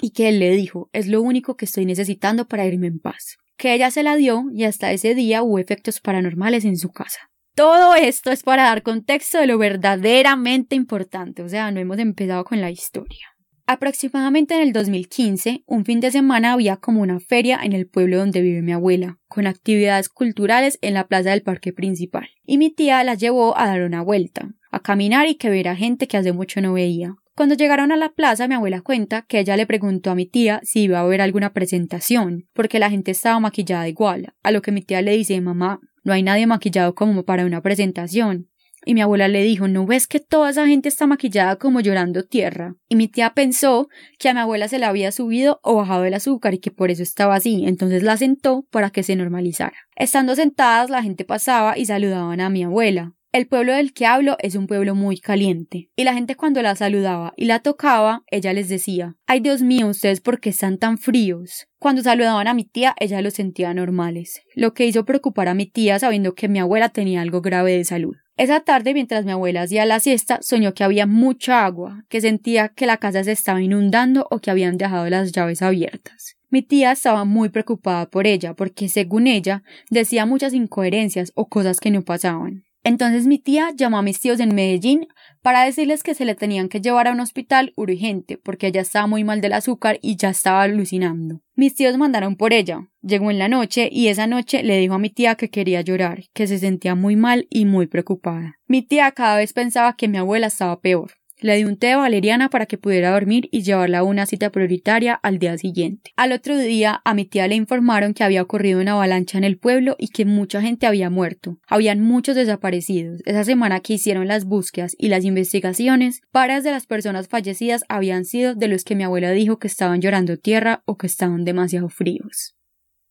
Y 0.00 0.12
que 0.12 0.30
él 0.30 0.38
le 0.38 0.50
dijo, 0.52 0.88
es 0.94 1.06
lo 1.06 1.20
único 1.20 1.58
que 1.58 1.66
estoy 1.66 1.84
necesitando 1.84 2.48
para 2.48 2.66
irme 2.66 2.86
en 2.86 3.00
paz. 3.00 3.36
Que 3.58 3.74
ella 3.74 3.90
se 3.90 4.02
la 4.02 4.16
dio 4.16 4.46
y 4.50 4.64
hasta 4.64 4.92
ese 4.92 5.14
día 5.14 5.42
hubo 5.42 5.58
efectos 5.58 6.00
paranormales 6.00 6.64
en 6.64 6.78
su 6.78 6.88
casa. 6.88 7.29
Todo 7.54 7.94
esto 7.94 8.30
es 8.30 8.42
para 8.42 8.64
dar 8.64 8.82
contexto 8.82 9.38
de 9.38 9.46
lo 9.46 9.58
verdaderamente 9.58 10.76
importante, 10.76 11.42
o 11.42 11.48
sea, 11.48 11.70
no 11.70 11.80
hemos 11.80 11.98
empezado 11.98 12.44
con 12.44 12.60
la 12.60 12.70
historia. 12.70 13.26
Aproximadamente 13.66 14.56
en 14.56 14.62
el 14.62 14.72
2015, 14.72 15.62
un 15.66 15.84
fin 15.84 16.00
de 16.00 16.10
semana 16.10 16.54
había 16.54 16.76
como 16.76 17.02
una 17.02 17.20
feria 17.20 17.60
en 17.62 17.72
el 17.72 17.86
pueblo 17.86 18.18
donde 18.18 18.40
vive 18.40 18.62
mi 18.62 18.72
abuela, 18.72 19.18
con 19.28 19.46
actividades 19.46 20.08
culturales 20.08 20.78
en 20.82 20.94
la 20.94 21.06
plaza 21.06 21.30
del 21.30 21.42
parque 21.42 21.72
principal, 21.72 22.28
y 22.44 22.58
mi 22.58 22.70
tía 22.70 23.04
la 23.04 23.14
llevó 23.14 23.56
a 23.56 23.66
dar 23.66 23.82
una 23.82 24.02
vuelta, 24.02 24.48
a 24.72 24.80
caminar 24.80 25.28
y 25.28 25.36
que 25.36 25.50
ver 25.50 25.68
a 25.68 25.76
gente 25.76 26.08
que 26.08 26.16
hace 26.16 26.32
mucho 26.32 26.60
no 26.60 26.72
veía. 26.72 27.14
Cuando 27.36 27.54
llegaron 27.54 27.92
a 27.92 27.96
la 27.96 28.12
plaza, 28.12 28.48
mi 28.48 28.54
abuela 28.54 28.82
cuenta 28.82 29.22
que 29.22 29.38
ella 29.38 29.56
le 29.56 29.66
preguntó 29.66 30.10
a 30.10 30.14
mi 30.14 30.26
tía 30.26 30.60
si 30.62 30.82
iba 30.82 30.98
a 30.98 31.02
haber 31.02 31.20
alguna 31.20 31.52
presentación, 31.52 32.48
porque 32.52 32.78
la 32.78 32.90
gente 32.90 33.12
estaba 33.12 33.38
maquillada 33.38 33.88
igual, 33.88 34.34
a 34.42 34.50
lo 34.50 34.62
que 34.62 34.72
mi 34.72 34.82
tía 34.82 35.00
le 35.00 35.16
dice 35.16 35.40
mamá, 35.40 35.80
no 36.04 36.12
hay 36.12 36.22
nadie 36.22 36.46
maquillado 36.46 36.94
como 36.94 37.24
para 37.24 37.44
una 37.44 37.60
presentación. 37.60 38.48
Y 38.86 38.94
mi 38.94 39.02
abuela 39.02 39.28
le 39.28 39.42
dijo, 39.42 39.68
¿no 39.68 39.84
ves 39.84 40.06
que 40.06 40.20
toda 40.20 40.50
esa 40.50 40.66
gente 40.66 40.88
está 40.88 41.06
maquillada 41.06 41.56
como 41.56 41.80
llorando 41.80 42.24
tierra? 42.24 42.76
Y 42.88 42.96
mi 42.96 43.08
tía 43.08 43.34
pensó 43.34 43.88
que 44.18 44.30
a 44.30 44.34
mi 44.34 44.40
abuela 44.40 44.68
se 44.68 44.78
le 44.78 44.86
había 44.86 45.12
subido 45.12 45.60
o 45.62 45.76
bajado 45.76 46.04
el 46.04 46.14
azúcar 46.14 46.54
y 46.54 46.58
que 46.58 46.70
por 46.70 46.90
eso 46.90 47.02
estaba 47.02 47.34
así, 47.34 47.64
entonces 47.66 48.02
la 48.02 48.16
sentó 48.16 48.66
para 48.70 48.90
que 48.90 49.02
se 49.02 49.16
normalizara. 49.16 49.76
Estando 49.96 50.34
sentadas, 50.34 50.88
la 50.88 51.02
gente 51.02 51.26
pasaba 51.26 51.76
y 51.76 51.84
saludaban 51.84 52.40
a 52.40 52.48
mi 52.48 52.62
abuela. 52.62 53.12
El 53.32 53.46
pueblo 53.46 53.72
del 53.72 53.92
que 53.92 54.06
hablo 54.06 54.36
es 54.40 54.56
un 54.56 54.66
pueblo 54.66 54.96
muy 54.96 55.20
caliente, 55.20 55.88
y 55.94 56.02
la 56.02 56.14
gente 56.14 56.34
cuando 56.34 56.62
la 56.62 56.74
saludaba 56.74 57.32
y 57.36 57.44
la 57.44 57.60
tocaba, 57.60 58.24
ella 58.26 58.52
les 58.52 58.68
decía, 58.68 59.14
ay 59.28 59.38
Dios 59.38 59.62
mío, 59.62 59.86
ustedes 59.86 60.20
por 60.20 60.40
qué 60.40 60.50
están 60.50 60.78
tan 60.78 60.98
fríos. 60.98 61.68
Cuando 61.78 62.02
saludaban 62.02 62.48
a 62.48 62.54
mi 62.54 62.64
tía, 62.64 62.96
ella 62.98 63.22
los 63.22 63.34
sentía 63.34 63.72
normales, 63.72 64.42
lo 64.56 64.74
que 64.74 64.84
hizo 64.84 65.04
preocupar 65.04 65.46
a 65.46 65.54
mi 65.54 65.66
tía 65.66 66.00
sabiendo 66.00 66.34
que 66.34 66.48
mi 66.48 66.58
abuela 66.58 66.88
tenía 66.88 67.20
algo 67.20 67.40
grave 67.40 67.76
de 67.76 67.84
salud. 67.84 68.16
Esa 68.36 68.58
tarde, 68.60 68.94
mientras 68.94 69.24
mi 69.24 69.30
abuela 69.30 69.62
hacía 69.62 69.86
la 69.86 70.00
siesta, 70.00 70.40
soñó 70.42 70.74
que 70.74 70.82
había 70.82 71.06
mucha 71.06 71.64
agua, 71.64 72.04
que 72.08 72.20
sentía 72.20 72.70
que 72.70 72.86
la 72.86 72.96
casa 72.96 73.22
se 73.22 73.30
estaba 73.30 73.62
inundando 73.62 74.26
o 74.32 74.40
que 74.40 74.50
habían 74.50 74.76
dejado 74.76 75.08
las 75.08 75.30
llaves 75.30 75.62
abiertas. 75.62 76.36
Mi 76.48 76.62
tía 76.62 76.90
estaba 76.90 77.24
muy 77.24 77.50
preocupada 77.50 78.10
por 78.10 78.26
ella, 78.26 78.54
porque 78.54 78.88
según 78.88 79.28
ella 79.28 79.62
decía 79.88 80.26
muchas 80.26 80.52
incoherencias 80.52 81.30
o 81.36 81.48
cosas 81.48 81.78
que 81.78 81.92
no 81.92 82.02
pasaban. 82.02 82.64
Entonces 82.82 83.26
mi 83.26 83.38
tía 83.38 83.72
llamó 83.76 83.98
a 83.98 84.02
mis 84.02 84.20
tíos 84.20 84.40
en 84.40 84.54
Medellín 84.54 85.06
para 85.42 85.64
decirles 85.64 86.02
que 86.02 86.14
se 86.14 86.24
le 86.24 86.34
tenían 86.34 86.68
que 86.68 86.80
llevar 86.80 87.08
a 87.08 87.12
un 87.12 87.20
hospital 87.20 87.72
urgente 87.76 88.38
porque 88.38 88.68
ella 88.68 88.80
estaba 88.80 89.06
muy 89.06 89.22
mal 89.22 89.40
del 89.40 89.52
azúcar 89.52 89.98
y 90.00 90.16
ya 90.16 90.30
estaba 90.30 90.62
alucinando. 90.62 91.42
Mis 91.56 91.74
tíos 91.74 91.98
mandaron 91.98 92.36
por 92.36 92.54
ella. 92.54 92.88
Llegó 93.02 93.30
en 93.30 93.38
la 93.38 93.48
noche 93.48 93.88
y 93.92 94.08
esa 94.08 94.26
noche 94.26 94.62
le 94.62 94.78
dijo 94.78 94.94
a 94.94 94.98
mi 94.98 95.10
tía 95.10 95.34
que 95.34 95.50
quería 95.50 95.82
llorar, 95.82 96.24
que 96.32 96.46
se 96.46 96.58
sentía 96.58 96.94
muy 96.94 97.16
mal 97.16 97.46
y 97.50 97.66
muy 97.66 97.86
preocupada. 97.86 98.58
Mi 98.66 98.82
tía 98.82 99.10
cada 99.12 99.36
vez 99.36 99.52
pensaba 99.52 99.94
que 99.94 100.08
mi 100.08 100.16
abuela 100.16 100.46
estaba 100.46 100.80
peor. 100.80 101.19
Le 101.42 101.56
di 101.56 101.64
un 101.64 101.76
té 101.76 101.92
a 101.92 101.96
Valeriana 101.96 102.50
para 102.50 102.66
que 102.66 102.76
pudiera 102.76 103.12
dormir 103.12 103.48
y 103.50 103.62
llevarla 103.62 104.00
a 104.00 104.02
una 104.02 104.26
cita 104.26 104.50
prioritaria 104.50 105.14
al 105.14 105.38
día 105.38 105.56
siguiente. 105.56 106.12
Al 106.16 106.32
otro 106.32 106.58
día, 106.58 107.00
a 107.02 107.14
mi 107.14 107.24
tía 107.24 107.48
le 107.48 107.54
informaron 107.54 108.12
que 108.12 108.24
había 108.24 108.42
ocurrido 108.42 108.80
una 108.80 108.92
avalancha 108.92 109.38
en 109.38 109.44
el 109.44 109.56
pueblo 109.56 109.96
y 109.98 110.08
que 110.08 110.26
mucha 110.26 110.60
gente 110.60 110.86
había 110.86 111.08
muerto. 111.08 111.58
Habían 111.66 112.02
muchos 112.02 112.36
desaparecidos. 112.36 113.22
Esa 113.24 113.44
semana 113.44 113.80
que 113.80 113.94
hicieron 113.94 114.28
las 114.28 114.44
búsquedas 114.44 114.94
y 114.98 115.08
las 115.08 115.24
investigaciones, 115.24 116.20
varias 116.30 116.62
de 116.62 116.72
las 116.72 116.86
personas 116.86 117.28
fallecidas 117.28 117.84
habían 117.88 118.26
sido 118.26 118.54
de 118.54 118.68
los 118.68 118.84
que 118.84 118.94
mi 118.94 119.04
abuela 119.04 119.30
dijo 119.30 119.58
que 119.58 119.68
estaban 119.68 120.02
llorando 120.02 120.36
tierra 120.36 120.82
o 120.84 120.98
que 120.98 121.06
estaban 121.06 121.44
demasiado 121.44 121.88
fríos. 121.88 122.54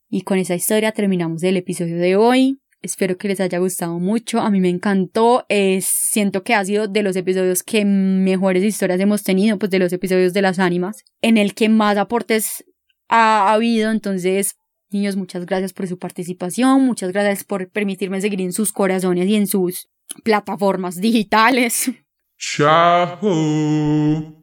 Y 0.07 0.21
con 0.21 0.37
esa 0.37 0.55
historia 0.55 0.91
terminamos 0.91 1.43
el 1.43 1.57
episodio 1.57 1.97
de 1.97 2.15
hoy. 2.15 2.59
Espero 2.81 3.17
que 3.17 3.27
les 3.27 3.39
haya 3.39 3.59
gustado 3.59 3.99
mucho. 3.99 4.39
A 4.39 4.49
mí 4.49 4.61
me 4.61 4.69
encantó. 4.69 5.45
siento 5.81 6.43
que 6.43 6.53
ha 6.53 6.63
sido 6.63 6.87
de 6.87 7.03
los 7.03 7.15
episodios 7.15 7.63
que 7.63 7.85
mejores 7.85 8.63
historias 8.63 8.99
hemos 8.99 9.23
tenido, 9.23 9.57
pues 9.57 9.69
de 9.69 9.79
los 9.79 9.91
episodios 9.91 10.33
de 10.33 10.41
las 10.41 10.59
ánimas, 10.59 11.03
en 11.21 11.37
el 11.37 11.53
que 11.53 11.69
más 11.69 11.97
aportes 11.97 12.63
ha 13.09 13.51
habido. 13.51 13.91
Entonces, 13.91 14.55
niños, 14.91 15.15
muchas 15.15 15.45
gracias 15.45 15.73
por 15.73 15.87
su 15.87 15.99
participación. 15.99 16.85
Muchas 16.85 17.11
gracias 17.11 17.43
por 17.43 17.69
permitirme 17.69 18.21
seguir 18.21 18.41
en 18.41 18.53
sus 18.53 18.71
corazones 18.71 19.27
y 19.27 19.35
en 19.35 19.47
sus 19.47 19.89
plataformas 20.23 21.01
digitales. 21.01 21.91
Chao. 22.37 24.38